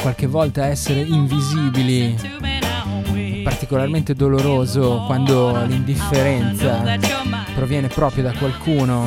Qualche 0.00 0.26
volta 0.26 0.64
essere 0.64 1.00
invisibili 1.00 2.47
particolarmente 3.48 4.14
doloroso 4.14 5.04
quando 5.06 5.64
l'indifferenza 5.64 6.98
proviene 7.54 7.88
proprio 7.88 8.24
da 8.24 8.32
qualcuno 8.34 9.06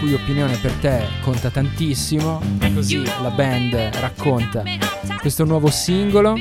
cui 0.00 0.14
opinione 0.14 0.56
per 0.56 0.72
te 0.72 1.06
conta 1.20 1.50
tantissimo. 1.50 2.40
Così 2.74 3.04
la 3.22 3.30
band 3.30 3.74
racconta 4.00 4.62
questo 5.20 5.44
nuovo 5.44 5.68
singolo. 5.68 6.36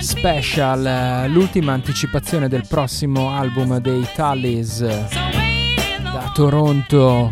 Special, 0.00 1.30
l'ultima 1.30 1.74
anticipazione 1.74 2.48
del 2.48 2.66
prossimo 2.66 3.30
album 3.30 3.78
dei 3.80 4.06
Tallies 4.14 4.80
da 4.80 6.30
Toronto. 6.32 7.30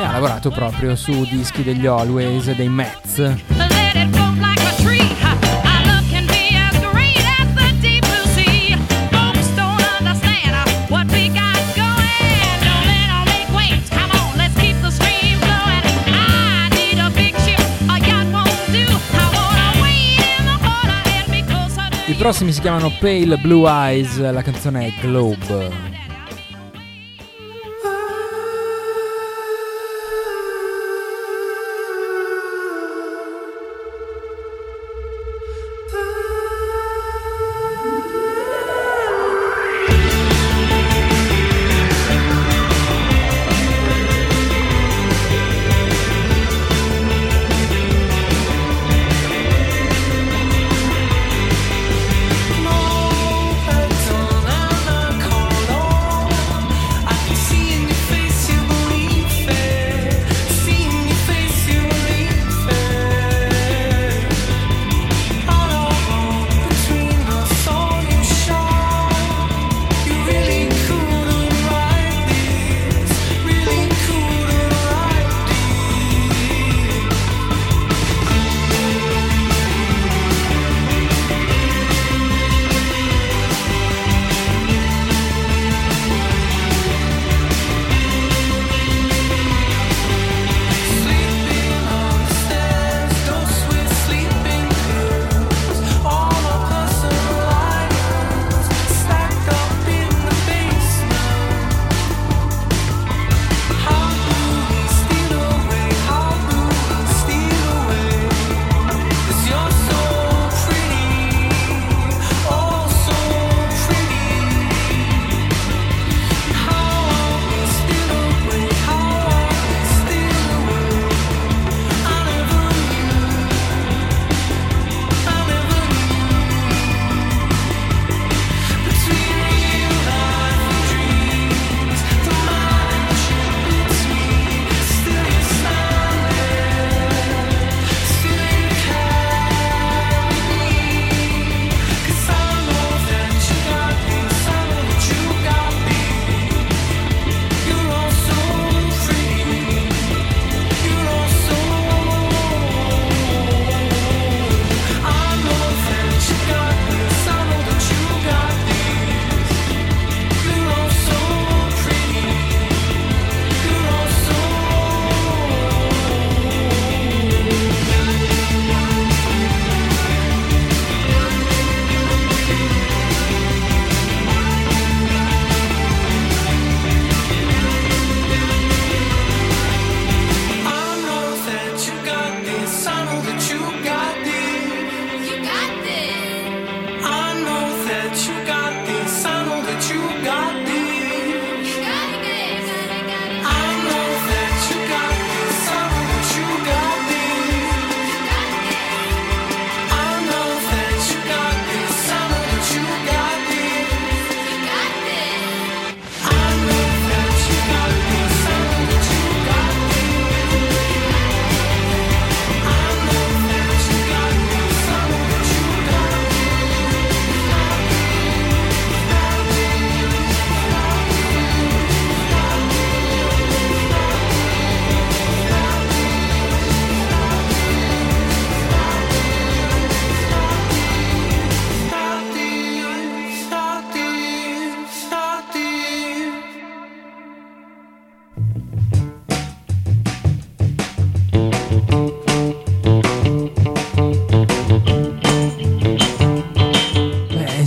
ha 0.04 0.12
lavorato 0.12 0.50
proprio 0.50 0.96
su 0.96 1.24
dischi 1.26 1.64
degli 1.64 1.86
Always 1.86 2.52
dei 2.56 2.70
Mets 2.70 3.78
prossimi 22.20 22.52
si 22.52 22.60
chiamano 22.60 22.92
Pale 23.00 23.38
Blue 23.38 23.70
Eyes, 23.70 24.20
la 24.20 24.42
canzone 24.42 24.88
è 24.88 24.94
Globe. 25.00 25.99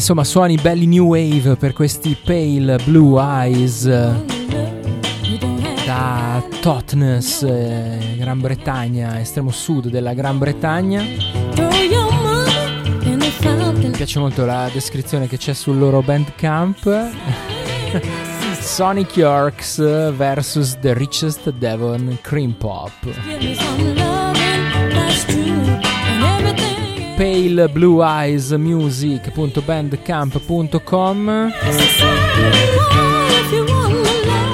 Insomma, 0.02 0.24
suoni 0.24 0.56
belli 0.56 0.86
new 0.86 1.06
wave 1.06 1.54
per 1.54 1.72
questi 1.72 2.16
pale 2.20 2.76
blue 2.84 3.22
eyes 3.22 3.84
da 5.86 6.42
Totnes, 6.60 7.42
eh, 7.44 8.16
Gran 8.18 8.40
Bretagna, 8.40 9.20
estremo 9.20 9.52
sud 9.52 9.90
della 9.90 10.12
Gran 10.12 10.38
Bretagna. 10.38 11.02
Mi 13.76 13.90
piace 13.92 14.18
molto 14.18 14.44
la 14.44 14.68
descrizione 14.72 15.28
che 15.28 15.36
c'è 15.36 15.52
sul 15.52 15.78
loro 15.78 16.02
bandcamp. 16.02 17.10
Sonic 18.58 19.16
Yorks 19.16 20.10
vs 20.10 20.78
The 20.80 20.94
Richest 20.94 21.48
Devon 21.50 22.18
Cream 22.20 22.54
Pop. 22.54 22.90
Pale 27.16 27.68
Blue 27.68 28.04
Eyes 28.04 28.50
Music.bandcamp.com 28.52 31.52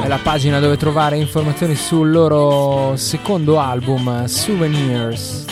è 0.02 0.06
la 0.06 0.18
pagina 0.22 0.58
dove 0.58 0.76
trovare 0.76 1.18
informazioni 1.18 1.74
sul 1.74 2.10
loro 2.10 2.96
secondo 2.96 3.58
album 3.58 4.24
Souvenirs. 4.24 5.44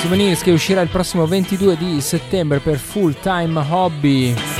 Souvenirs 0.00 0.42
che 0.42 0.52
uscirà 0.52 0.80
il 0.80 0.88
prossimo 0.88 1.26
22 1.26 1.76
di 1.76 2.00
settembre 2.00 2.60
per 2.60 2.78
Full 2.78 3.16
Time 3.20 3.62
Hobby. 3.68 4.53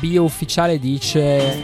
Bio 0.00 0.24
ufficiale 0.24 0.78
dice 0.78 1.62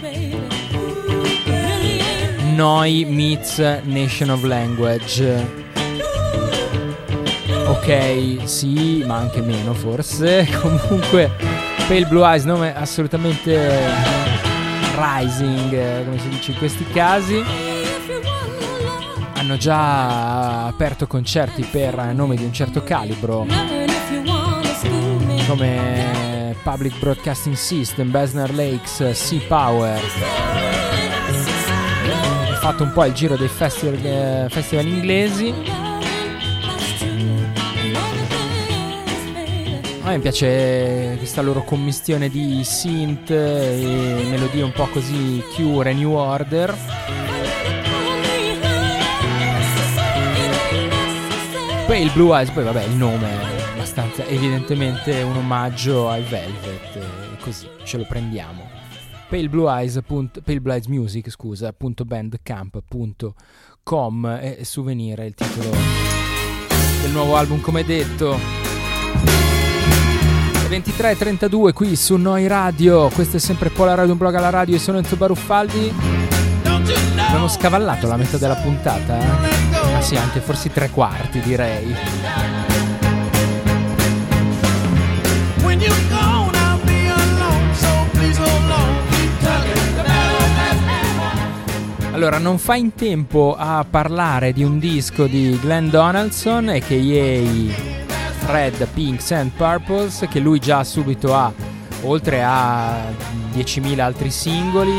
Noi 2.55 3.05
meets 3.05 3.59
Nation 3.85 4.31
of 4.31 4.43
Language. 4.45 5.65
Ok, 7.67 8.39
sì, 8.45 9.03
ma 9.05 9.17
anche 9.17 9.41
meno 9.41 9.75
forse. 9.75 10.47
Comunque, 10.61 11.31
Pale 11.89 12.07
Blue 12.07 12.25
Eyes, 12.25 12.45
nome 12.45 12.75
assolutamente 12.75 13.81
rising, 14.95 16.05
come 16.05 16.19
si 16.19 16.29
dice 16.29 16.53
in 16.53 16.59
questi 16.59 16.87
casi 16.87 17.43
hanno 19.35 19.59
già 19.59 20.67
aperto 20.67 21.07
concerti 21.07 21.63
per 21.71 22.13
nomi 22.15 22.37
di 22.37 22.45
un 22.45 22.53
certo 22.53 22.83
calibro 22.83 23.47
come 25.47 26.26
Public 26.67 26.99
Broadcasting 26.99 27.55
System, 27.55 28.11
Besner 28.11 28.53
Lakes, 28.53 29.13
Sea 29.13 29.41
Power. 29.47 30.01
Ha 32.51 32.57
fatto 32.57 32.83
un 32.83 32.93
po' 32.93 33.05
il 33.05 33.13
giro 33.13 33.37
dei 33.37 33.47
festival, 33.47 33.95
eh, 34.05 34.49
festival 34.51 34.85
inglesi. 34.85 35.55
A 40.03 40.09
me 40.09 40.19
piace 40.19 41.15
questa 41.19 41.41
loro 41.41 41.63
commistione 41.63 42.29
di 42.29 42.65
synth 42.65 43.31
e 43.31 44.27
melodie 44.29 44.63
un 44.63 44.73
po' 44.73 44.89
così 44.89 45.41
Cure 45.55 45.91
e 45.91 45.95
New 45.95 46.15
Order. 46.15 46.77
Pale 51.87 52.11
Blue 52.13 52.37
Eyes, 52.37 52.51
poi 52.51 52.65
vabbè 52.65 52.83
il 52.83 52.97
nome 52.97 53.56
abbastanza 53.97 54.27
evidentemente 54.27 55.23
un 55.23 55.37
omaggio 55.37 56.11
ai 56.11 56.23
Velvet, 56.23 56.97
e 56.97 57.37
così 57.41 57.67
ce 57.85 57.97
lo 57.97 58.05
prendiamo. 58.05 58.69
Pale 59.29 59.49
Blue 59.49 59.71
Eyes, 59.71 60.01
punt, 60.07 60.43
Pale 60.43 60.61
Blue 60.61 60.75
Eyes 60.75 60.87
Music, 60.87 61.31
scusa, 61.31 61.73
punto 61.73 62.05
bandcamp.com 62.05 64.39
e 64.41 64.59
Souvenir 64.65 65.19
è 65.19 65.25
il 65.25 65.35
titolo 65.35 65.71
del 67.01 67.11
nuovo 67.11 67.37
album 67.37 67.63
come 67.63 67.85
detto. 67.85 68.39
23.32 70.69 71.73
qui 71.73 71.97
su 71.97 72.17
Noi 72.17 72.47
Radio, 72.49 73.09
questo 73.09 73.39
è 73.39 73.41
sempre 73.41 73.71
Pola 73.71 73.95
Radio, 73.95 74.13
un 74.13 74.19
blog 74.19 74.35
alla 74.35 74.51
radio, 74.51 74.75
io 74.75 74.81
sono 74.81 74.99
Enzo 74.99 75.17
Baruffaldi. 75.17 75.95
Abbiamo 77.17 77.49
scavallato 77.49 78.07
la 78.07 78.17
metà 78.17 78.37
della 78.37 78.57
puntata, 78.57 79.19
eh? 79.19 79.95
Ah 79.95 80.03
sì, 80.03 80.17
anche 80.17 80.41
forse 80.41 80.71
tre 80.71 80.91
quarti 80.91 81.41
direi. 81.41 81.95
Allora, 92.17 92.39
non 92.39 92.57
fa 92.57 92.77
in 92.77 92.95
tempo 92.95 93.55
a 93.59 93.85
parlare 93.85 94.55
di 94.55 94.65
un 94.65 94.79
disco 94.79 95.27
di 95.27 95.59
Glenn 95.61 95.91
Donaldson, 95.91 96.71
a.k.a. 96.71 97.75
Fred, 98.47 98.89
Pinks 98.95 99.33
and 99.33 99.51
Purples, 99.51 100.27
che 100.31 100.41
lui 100.41 100.59
già 100.59 100.83
subito 100.83 101.35
ha, 101.35 101.53
oltre 102.05 102.43
a 102.43 103.03
10.000 103.53 104.01
altri 104.01 104.31
singoli, 104.31 104.99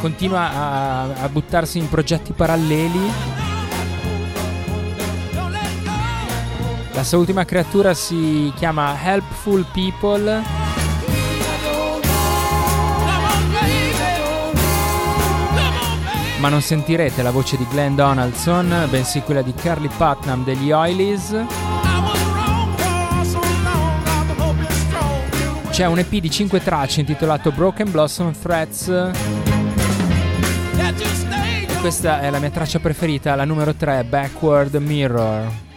continua 0.00 0.50
a, 0.50 1.02
a 1.22 1.28
buttarsi 1.28 1.76
in 1.76 1.90
progetti 1.90 2.32
paralleli. 2.32 3.12
La 6.94 7.04
sua 7.04 7.18
ultima 7.18 7.44
creatura 7.44 7.92
si 7.92 8.50
chiama 8.56 8.96
Helpful 8.98 9.66
People. 9.70 10.63
Ma 16.44 16.50
non 16.50 16.60
sentirete 16.60 17.22
la 17.22 17.30
voce 17.30 17.56
di 17.56 17.66
Glenn 17.70 17.94
Donaldson, 17.94 18.86
bensì 18.90 19.22
quella 19.22 19.40
di 19.40 19.54
Carly 19.54 19.88
Putnam 19.88 20.44
degli 20.44 20.72
Oilies. 20.72 21.34
C'è 25.70 25.86
un 25.86 25.98
EP 26.00 26.10
di 26.10 26.30
5 26.30 26.62
tracce 26.62 27.00
intitolato 27.00 27.50
Broken 27.50 27.90
Blossom 27.90 28.30
Threats 28.38 28.92
questa 31.80 32.20
è 32.20 32.28
la 32.28 32.38
mia 32.38 32.50
traccia 32.50 32.78
preferita, 32.78 33.34
la 33.34 33.44
numero 33.44 33.74
3, 33.74 34.04
Backward 34.04 34.74
Mirror. 34.74 35.73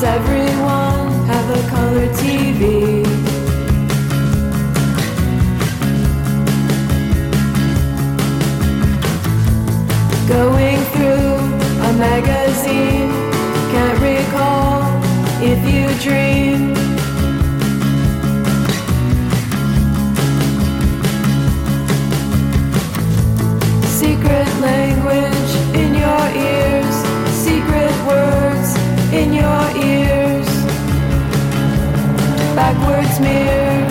Does 0.00 0.14
everyone 0.14 1.26
have 1.26 1.50
a 1.58 1.68
color 1.70 2.06
TV? 2.14 3.02
Going 10.28 10.78
through 10.92 11.34
a 11.88 11.92
magazine, 11.98 13.10
can't 13.72 13.98
recall 13.98 15.02
if 15.42 15.60
you 15.66 15.88
dream. 16.06 16.76
Secret 23.98 24.48
language 24.60 25.52
in 25.74 25.92
your 25.96 26.44
ear. 26.46 26.67
backwards 32.68 33.18
mirror. 33.20 33.87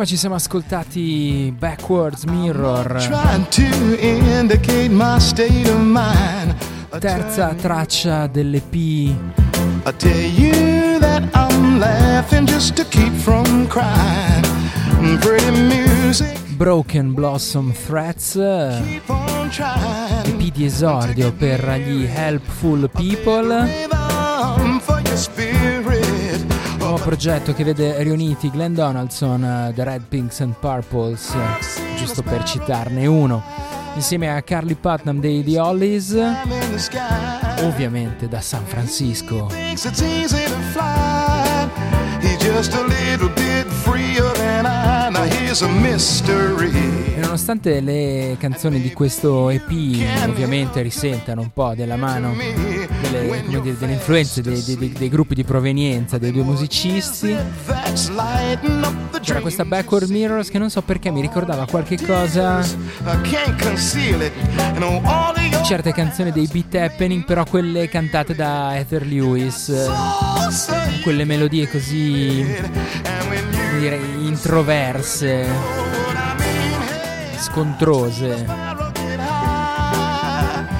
Prima 0.00 0.04
ci 0.04 0.16
siamo 0.16 0.34
ascoltati 0.36 1.54
Backwards 1.58 2.24
Mirror. 2.24 2.96
Terza 6.98 7.54
traccia 7.54 8.26
dell'EP 8.26 8.74
I 8.74 9.16
tell 9.96 10.24
you 10.36 10.98
that 11.00 11.22
I'm 11.34 11.78
laughing 11.78 12.46
just 12.46 12.74
to 12.76 12.84
keep 12.88 13.12
from 13.14 13.66
crying. 13.66 14.42
Pretty 15.20 15.50
music. 15.50 16.38
Broken 16.56 17.14
Blossom 17.14 17.72
Threats, 17.72 18.36
EP 18.36 19.06
di 20.52 20.64
esordio 20.64 21.32
per 21.32 21.78
gli 21.78 22.04
Helpful 22.04 22.88
People. 22.90 23.89
Progetto 27.10 27.52
che 27.54 27.64
vede 27.64 28.00
riuniti 28.04 28.52
Glenn 28.52 28.72
Donaldson, 28.72 29.72
The 29.74 29.82
Red 29.82 30.02
Pinks 30.08 30.42
and 30.42 30.54
Purples, 30.60 31.34
giusto 31.96 32.22
per 32.22 32.44
citarne 32.44 33.04
uno, 33.06 33.42
insieme 33.96 34.32
a 34.32 34.40
Carly 34.42 34.76
Putnam 34.76 35.18
dei 35.18 35.42
The 35.42 35.58
Hollies, 35.58 36.16
ovviamente 37.62 38.28
da 38.28 38.40
San 38.40 38.64
Francisco. 38.64 39.50
E 47.16 47.18
nonostante 47.18 47.80
le 47.80 48.36
canzoni 48.38 48.80
di 48.80 48.92
questo 48.92 49.50
EP 49.50 49.68
ovviamente 50.28 50.80
risentano 50.80 51.40
un 51.40 51.50
po' 51.52 51.74
della 51.74 51.96
mano 51.96 52.36
delle, 53.10 53.60
dire, 53.60 53.78
delle 53.78 53.92
influenze 53.92 54.40
dei, 54.42 54.62
dei, 54.62 54.92
dei, 54.92 55.08
gruppi 55.08 55.34
di 55.34 55.44
provenienza 55.44 56.18
dei 56.18 56.32
due 56.32 56.42
musicisti, 56.42 57.36
c'era 59.20 59.40
questa 59.40 59.64
Backward 59.64 60.08
Mirrors 60.08 60.48
che 60.48 60.58
non 60.58 60.70
so 60.70 60.82
perché 60.82 61.10
mi 61.10 61.20
ricordava 61.20 61.66
qualche 61.66 61.98
cosa. 62.00 62.64
Certe 65.64 65.92
canzoni 65.92 66.32
dei 66.32 66.48
Beat 66.50 66.74
Happening, 66.74 67.24
però 67.24 67.44
quelle 67.44 67.88
cantate 67.88 68.34
da 68.34 68.76
Heather 68.76 69.06
Lewis, 69.06 69.72
quelle 71.02 71.24
melodie 71.24 71.68
così 71.68 72.44
dire, 73.78 73.98
introverse 74.18 75.48
scontrose, 77.38 78.46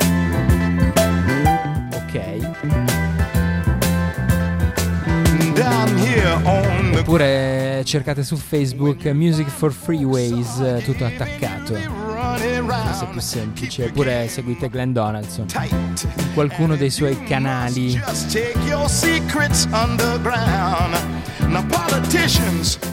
Oppure 6.99 7.82
cercate 7.86 8.24
su 8.24 8.36
Facebook 8.36 9.05
Music 9.07 9.47
for 9.47 9.72
Freeways, 9.72 10.84
tutto 10.84 11.05
attaccato. 11.05 11.74
Questo 11.74 13.05
è 13.05 13.09
più 13.09 13.20
semplice. 13.20 13.86
Oppure 13.86 14.28
seguite 14.28 14.70
Glenn 14.70 14.93
Donaldson. 14.93 15.47
In 15.62 16.34
qualcuno 16.34 16.76
dei 16.76 16.89
suoi 16.89 17.22
canali. 17.24 17.99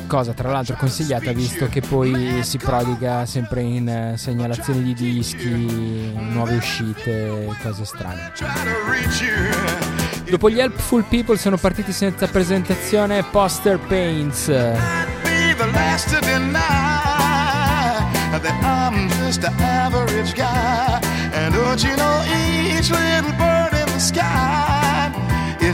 Cosa 0.06 0.32
tra 0.32 0.50
l'altro 0.50 0.74
consigliata 0.76 1.32
visto 1.32 1.68
che 1.68 1.80
poi 1.80 2.40
si 2.42 2.56
prodiga 2.58 3.24
sempre 3.26 3.60
in 3.60 3.88
eh, 3.88 4.14
segnalazioni 4.16 4.82
di 4.82 4.94
dischi, 4.94 6.12
nuove 6.16 6.56
uscite, 6.56 7.56
cose 7.62 7.84
strane. 7.84 8.32
Dopo 10.30 10.50
gli 10.50 10.58
Helpful 10.58 11.04
People 11.04 11.38
sono 11.38 11.56
partiti 11.56 11.90
senza 11.92 12.26
presentazione 12.26 13.22
Poster 13.24 13.78
Paints. 13.78 14.52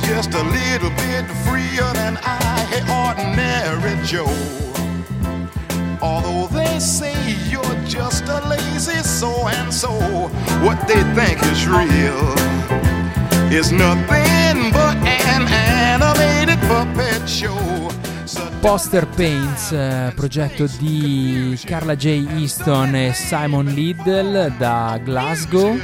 just 0.07 0.35
a 0.35 0.43
little 0.43 0.91
bit 0.91 1.25
freer 1.45 1.93
than 1.95 2.19
I, 2.23 2.83
ordinary 2.91 3.97
Joe. 4.05 4.27
Although 6.01 6.49
they 6.49 6.79
say 6.79 7.15
you're 7.49 7.77
just 7.87 8.29
a 8.29 8.41
lazy 8.49 9.03
so 9.03 9.49
and 9.49 9.73
so, 9.73 9.91
what 10.63 10.87
they 10.87 11.03
think 11.15 11.43
is 11.45 11.67
real 11.67 12.94
is 13.55 13.71
nothing 13.71 14.73
but 14.73 14.97
an 15.07 15.47
animated 15.47 16.59
puppet 16.67 17.29
show. 17.29 17.93
Poster 18.61 19.07
Paints, 19.07 19.71
eh, 19.71 20.13
progetto 20.15 20.67
di 20.79 21.59
Carla 21.65 21.95
J. 21.95 22.27
Easton 22.37 22.97
e 22.97 23.13
Simon 23.13 23.67
Liddell 23.67 24.57
da 24.57 24.99
Glasgow. 25.03 25.79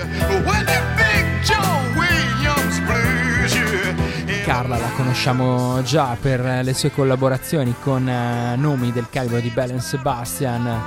Carla 4.45 4.77
la 4.77 4.91
conosciamo 4.97 5.81
già 5.83 6.17
per 6.21 6.41
le 6.65 6.75
sue 6.75 6.91
collaborazioni 6.91 7.75
con 7.81 8.05
uh, 8.05 8.59
nomi 8.59 8.91
del 8.91 9.07
calibro 9.11 9.39
di 9.39 9.51
Belen 9.51 9.81
Sebastian, 9.81 10.83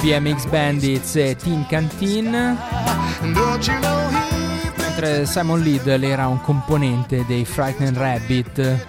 BMX 0.00 0.46
Bandits 0.46 1.16
e 1.16 1.36
Teen 1.36 1.66
Canteen. 1.66 2.56
Mentre 5.02 5.26
Simon 5.26 5.60
Liddell 5.60 6.04
era 6.04 6.28
un 6.28 6.40
componente 6.42 7.24
dei 7.26 7.44
Frightened 7.44 7.96
Rabbit. 7.96 8.86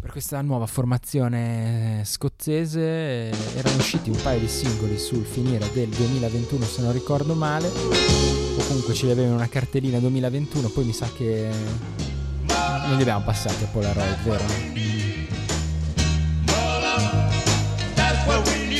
per 0.00 0.10
questa 0.10 0.42
nuova 0.42 0.66
formazione 0.66 2.02
scozzese 2.04 3.30
erano 3.56 3.76
usciti 3.76 4.10
un 4.10 4.20
paio 4.20 4.40
di 4.40 4.48
singoli 4.48 4.98
sul 4.98 5.24
finire 5.24 5.70
del 5.72 5.88
2021 5.88 6.64
se 6.64 6.82
non 6.82 6.92
ricordo 6.92 7.34
male. 7.34 7.68
O 7.68 8.64
comunque 8.66 8.94
ci 8.94 9.08
avevano 9.08 9.36
una 9.36 9.48
cartellina 9.48 10.00
2021 10.00 10.70
poi 10.70 10.84
mi 10.84 10.92
sa 10.92 11.08
che 11.16 11.48
non 12.48 12.96
li 12.96 13.02
abbiamo 13.02 13.24
passati 13.24 13.62
a 13.62 13.68
Polaroid 13.68 14.22
vero? 14.24 15.07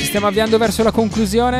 Stiamo 0.09 0.25
avviando 0.25 0.57
verso 0.57 0.81
la 0.81 0.91
conclusione 0.91 1.59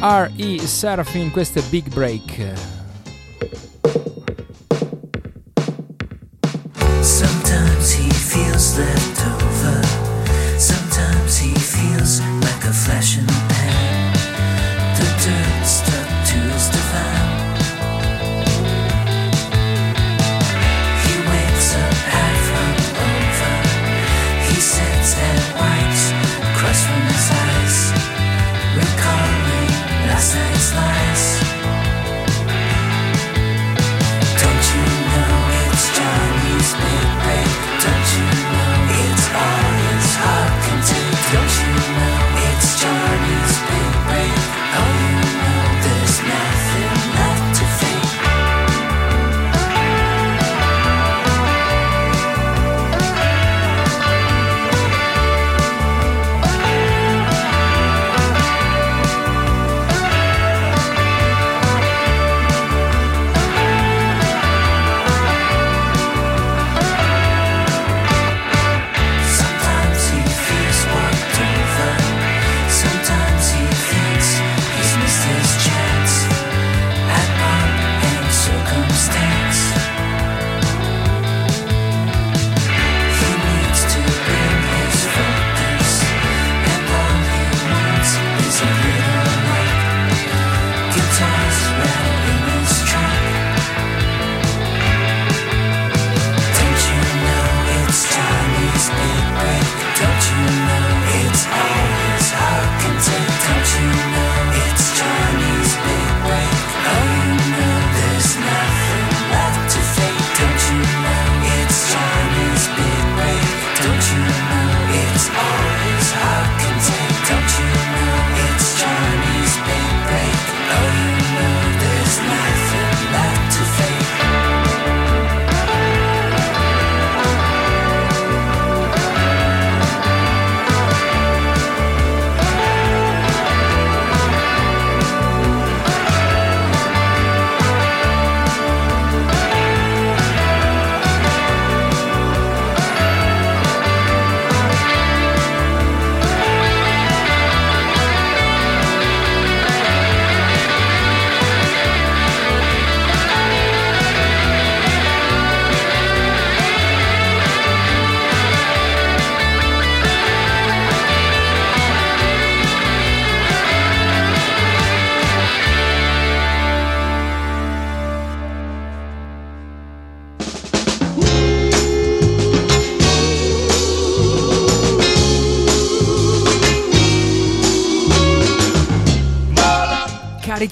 R.E. 0.00 0.66
Seraphim, 0.66 1.30
questo 1.30 1.58
è 1.58 1.62
Big 1.68 1.92
Break. 1.92 2.52
Sometimes 7.02 7.92
he 7.92 8.08
feels 8.10 8.78
left 8.78 9.26
over. 9.26 9.33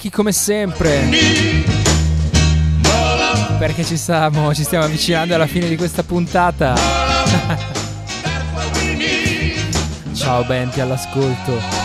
Carichi 0.03 0.09
come 0.09 0.31
sempre. 0.31 1.09
Perché 3.57 3.83
ci, 3.85 3.95
stiamo, 3.95 4.53
ci 4.53 4.63
stiamo 4.63 4.85
avvicinando 4.85 5.33
alla 5.35 5.47
fine 5.47 5.69
di 5.69 5.77
questa 5.77 6.03
puntata. 6.03 6.75
Ciao 10.13 10.43
Benti 10.43 10.81
all'ascolto. 10.81 11.81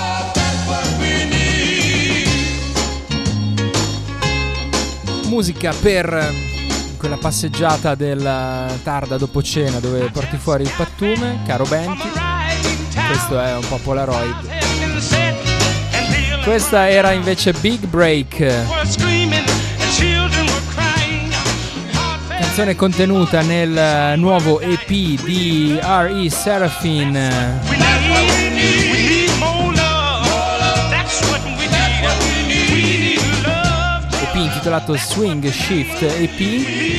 Musica 5.27 5.73
per 5.81 6.35
quella 6.97 7.17
passeggiata 7.17 7.95
del 7.95 8.21
tarda 8.83 9.17
dopo 9.19 9.43
cena 9.43 9.79
dove 9.79 10.11
porti 10.11 10.37
fuori 10.37 10.65
il 10.65 10.73
pattume, 10.77 11.43
caro 11.47 11.65
Benti. 11.65 12.09
Questo 13.07 13.39
è 13.41 13.55
un 13.55 13.69
po' 13.69 13.79
Polaroid. 13.83 14.48
Questa 16.49 16.89
era 16.89 17.13
invece 17.13 17.53
Big 17.53 17.85
Break. 17.85 18.39
Canzone 22.27 22.75
contenuta 22.75 23.43
nel 23.43 24.19
nuovo 24.19 24.59
EP 24.59 24.87
di 24.87 25.79
R.E. 25.79 26.31
Seraphin. 26.31 27.57
intitolato 34.33 34.97
Swing 34.97 35.47
Shift 35.51 36.03
EP. 36.03 36.98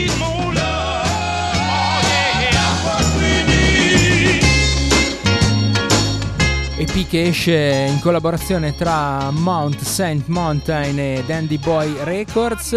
EP 6.91 7.07
che 7.07 7.27
esce 7.27 7.85
in 7.87 7.99
collaborazione 7.99 8.75
tra 8.75 9.29
Mount 9.31 9.81
St. 9.81 10.23
Mountain 10.25 10.97
e 10.97 11.23
Dandy 11.25 11.57
Boy 11.57 11.95
Records. 12.03 12.69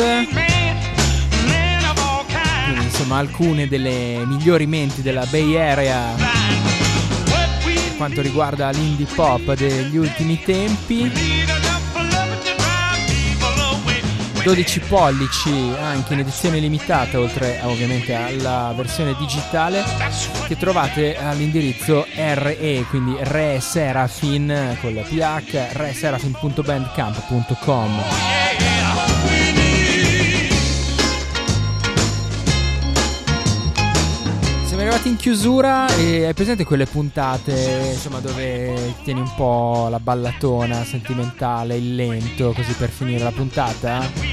Quindi, 2.66 2.84
insomma, 2.84 3.18
alcune 3.18 3.68
delle 3.68 4.22
migliori 4.26 4.66
menti 4.66 5.02
della 5.02 5.24
Bay 5.30 5.56
Area 5.56 6.14
per 7.64 7.96
quanto 7.96 8.20
riguarda 8.20 8.70
l'indie 8.70 9.06
pop 9.14 9.54
degli 9.54 9.96
ultimi 9.96 10.40
tempi. 10.42 11.31
12 14.44 14.80
pollici 14.80 15.72
anche 15.78 16.14
in 16.14 16.20
edizione 16.20 16.58
limitata 16.58 17.20
oltre 17.20 17.60
ovviamente 17.62 18.12
alla 18.12 18.74
versione 18.76 19.14
digitale 19.16 19.84
che 20.48 20.56
trovate 20.56 21.16
all'indirizzo 21.16 22.04
RE 22.12 22.84
quindi 22.90 23.14
Re 23.20 23.60
Serafin 23.60 24.76
con 24.80 24.94
la 24.94 25.02
PH 25.02 25.68
reserafin.bandcamp.com 25.74 28.02
Siamo 34.64 34.82
arrivati 34.82 35.08
in 35.08 35.16
chiusura 35.16 35.86
e 35.94 36.24
hai 36.24 36.34
presente 36.34 36.64
quelle 36.64 36.86
puntate 36.86 37.90
insomma 37.92 38.18
dove 38.18 38.94
tieni 39.04 39.20
un 39.20 39.32
po' 39.36 39.86
la 39.88 40.00
ballatona 40.00 40.82
sentimentale, 40.82 41.76
il 41.76 41.94
lento 41.94 42.52
così 42.52 42.72
per 42.72 42.88
finire 42.88 43.22
la 43.22 43.30
puntata? 43.30 44.31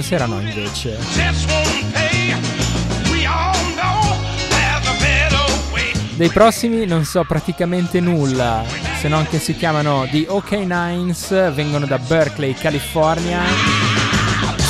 Stasera 0.00 0.26
no 0.26 0.40
invece. 0.40 0.96
Dei 6.14 6.28
prossimi 6.28 6.86
non 6.86 7.04
so 7.04 7.24
praticamente 7.24 7.98
nulla, 7.98 8.64
se 9.00 9.08
non 9.08 9.26
che 9.26 9.40
si 9.40 9.56
chiamano 9.56 10.06
The 10.08 10.26
OK 10.28 10.52
Nines, 10.52 11.52
vengono 11.52 11.84
da 11.84 11.98
Berkeley, 11.98 12.54
California. 12.54 13.40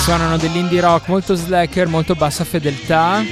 Suonano 0.02 0.38
dell'indie 0.38 0.80
rock 0.80 1.08
molto 1.08 1.34
slacker, 1.34 1.88
molto 1.88 2.14
bassa 2.14 2.44
fedeltà. 2.44 3.22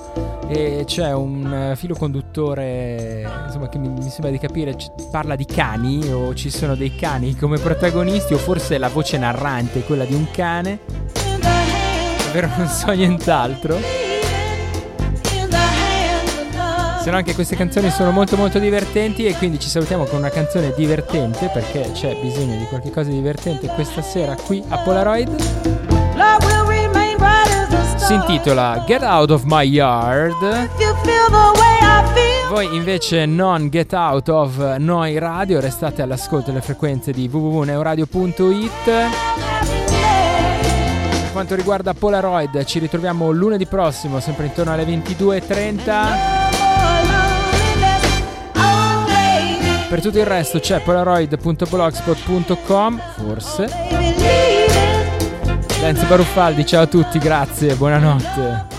e 0.46 0.82
c'è 0.84 1.14
un 1.14 1.72
filo 1.74 1.94
conduttore 1.94 3.26
insomma 3.46 3.70
che 3.70 3.78
mi, 3.78 3.88
mi 3.88 4.10
sembra 4.10 4.30
di 4.30 4.38
capire 4.38 4.76
c- 4.76 4.92
parla 5.10 5.34
di 5.34 5.46
cani 5.46 6.12
o 6.12 6.34
ci 6.34 6.50
sono 6.50 6.74
dei 6.74 6.94
cani 6.94 7.34
come 7.34 7.58
protagonisti 7.58 8.34
o 8.34 8.38
forse 8.38 8.76
la 8.76 8.88
voce 8.88 9.16
narrante 9.16 9.78
è 9.78 9.84
quella 9.84 10.04
di 10.04 10.12
un 10.12 10.30
cane. 10.30 10.80
Davvero 12.24 12.50
non 12.58 12.68
so 12.68 12.92
nient'altro 12.92 14.07
se 17.08 17.14
no 17.14 17.20
anche 17.20 17.34
queste 17.34 17.56
canzoni 17.56 17.90
sono 17.90 18.10
molto 18.10 18.36
molto 18.36 18.58
divertenti 18.58 19.24
e 19.24 19.34
quindi 19.34 19.58
ci 19.58 19.70
salutiamo 19.70 20.04
con 20.04 20.18
una 20.18 20.28
canzone 20.28 20.74
divertente 20.76 21.48
perché 21.50 21.90
c'è 21.92 22.14
bisogno 22.20 22.58
di 22.58 22.66
qualche 22.66 22.90
cosa 22.90 23.08
di 23.08 23.14
divertente 23.14 23.66
questa 23.68 24.02
sera 24.02 24.36
qui 24.36 24.62
a 24.68 24.76
Polaroid. 24.80 25.34
Si 27.96 28.12
intitola 28.12 28.84
Get 28.86 29.00
Out 29.00 29.30
of 29.30 29.44
My 29.44 29.66
Yard. 29.66 30.68
Voi 32.50 32.76
invece 32.76 33.24
non 33.24 33.70
get 33.70 33.94
out 33.94 34.28
of 34.28 34.76
Noi 34.76 35.18
Radio, 35.18 35.60
restate 35.60 36.02
all'ascolto 36.02 36.50
delle 36.50 36.62
frequenze 36.62 37.12
di 37.12 37.26
www.neuradio.it. 37.26 38.84
Per 41.10 41.32
quanto 41.32 41.54
riguarda 41.54 41.94
Polaroid, 41.94 42.64
ci 42.64 42.78
ritroviamo 42.78 43.30
lunedì 43.30 43.64
prossimo, 43.64 44.20
sempre 44.20 44.44
intorno 44.44 44.72
alle 44.72 44.84
22.30. 44.84 46.37
Per 49.88 50.02
tutto 50.02 50.18
il 50.18 50.26
resto 50.26 50.58
c'è 50.58 50.80
polaroid.blogspot.com, 50.80 53.00
forse. 53.16 53.70
Lenzo 55.80 56.06
Baruffaldi, 56.06 56.66
ciao 56.66 56.82
a 56.82 56.86
tutti, 56.86 57.18
grazie, 57.18 57.74
buonanotte. 57.74 58.77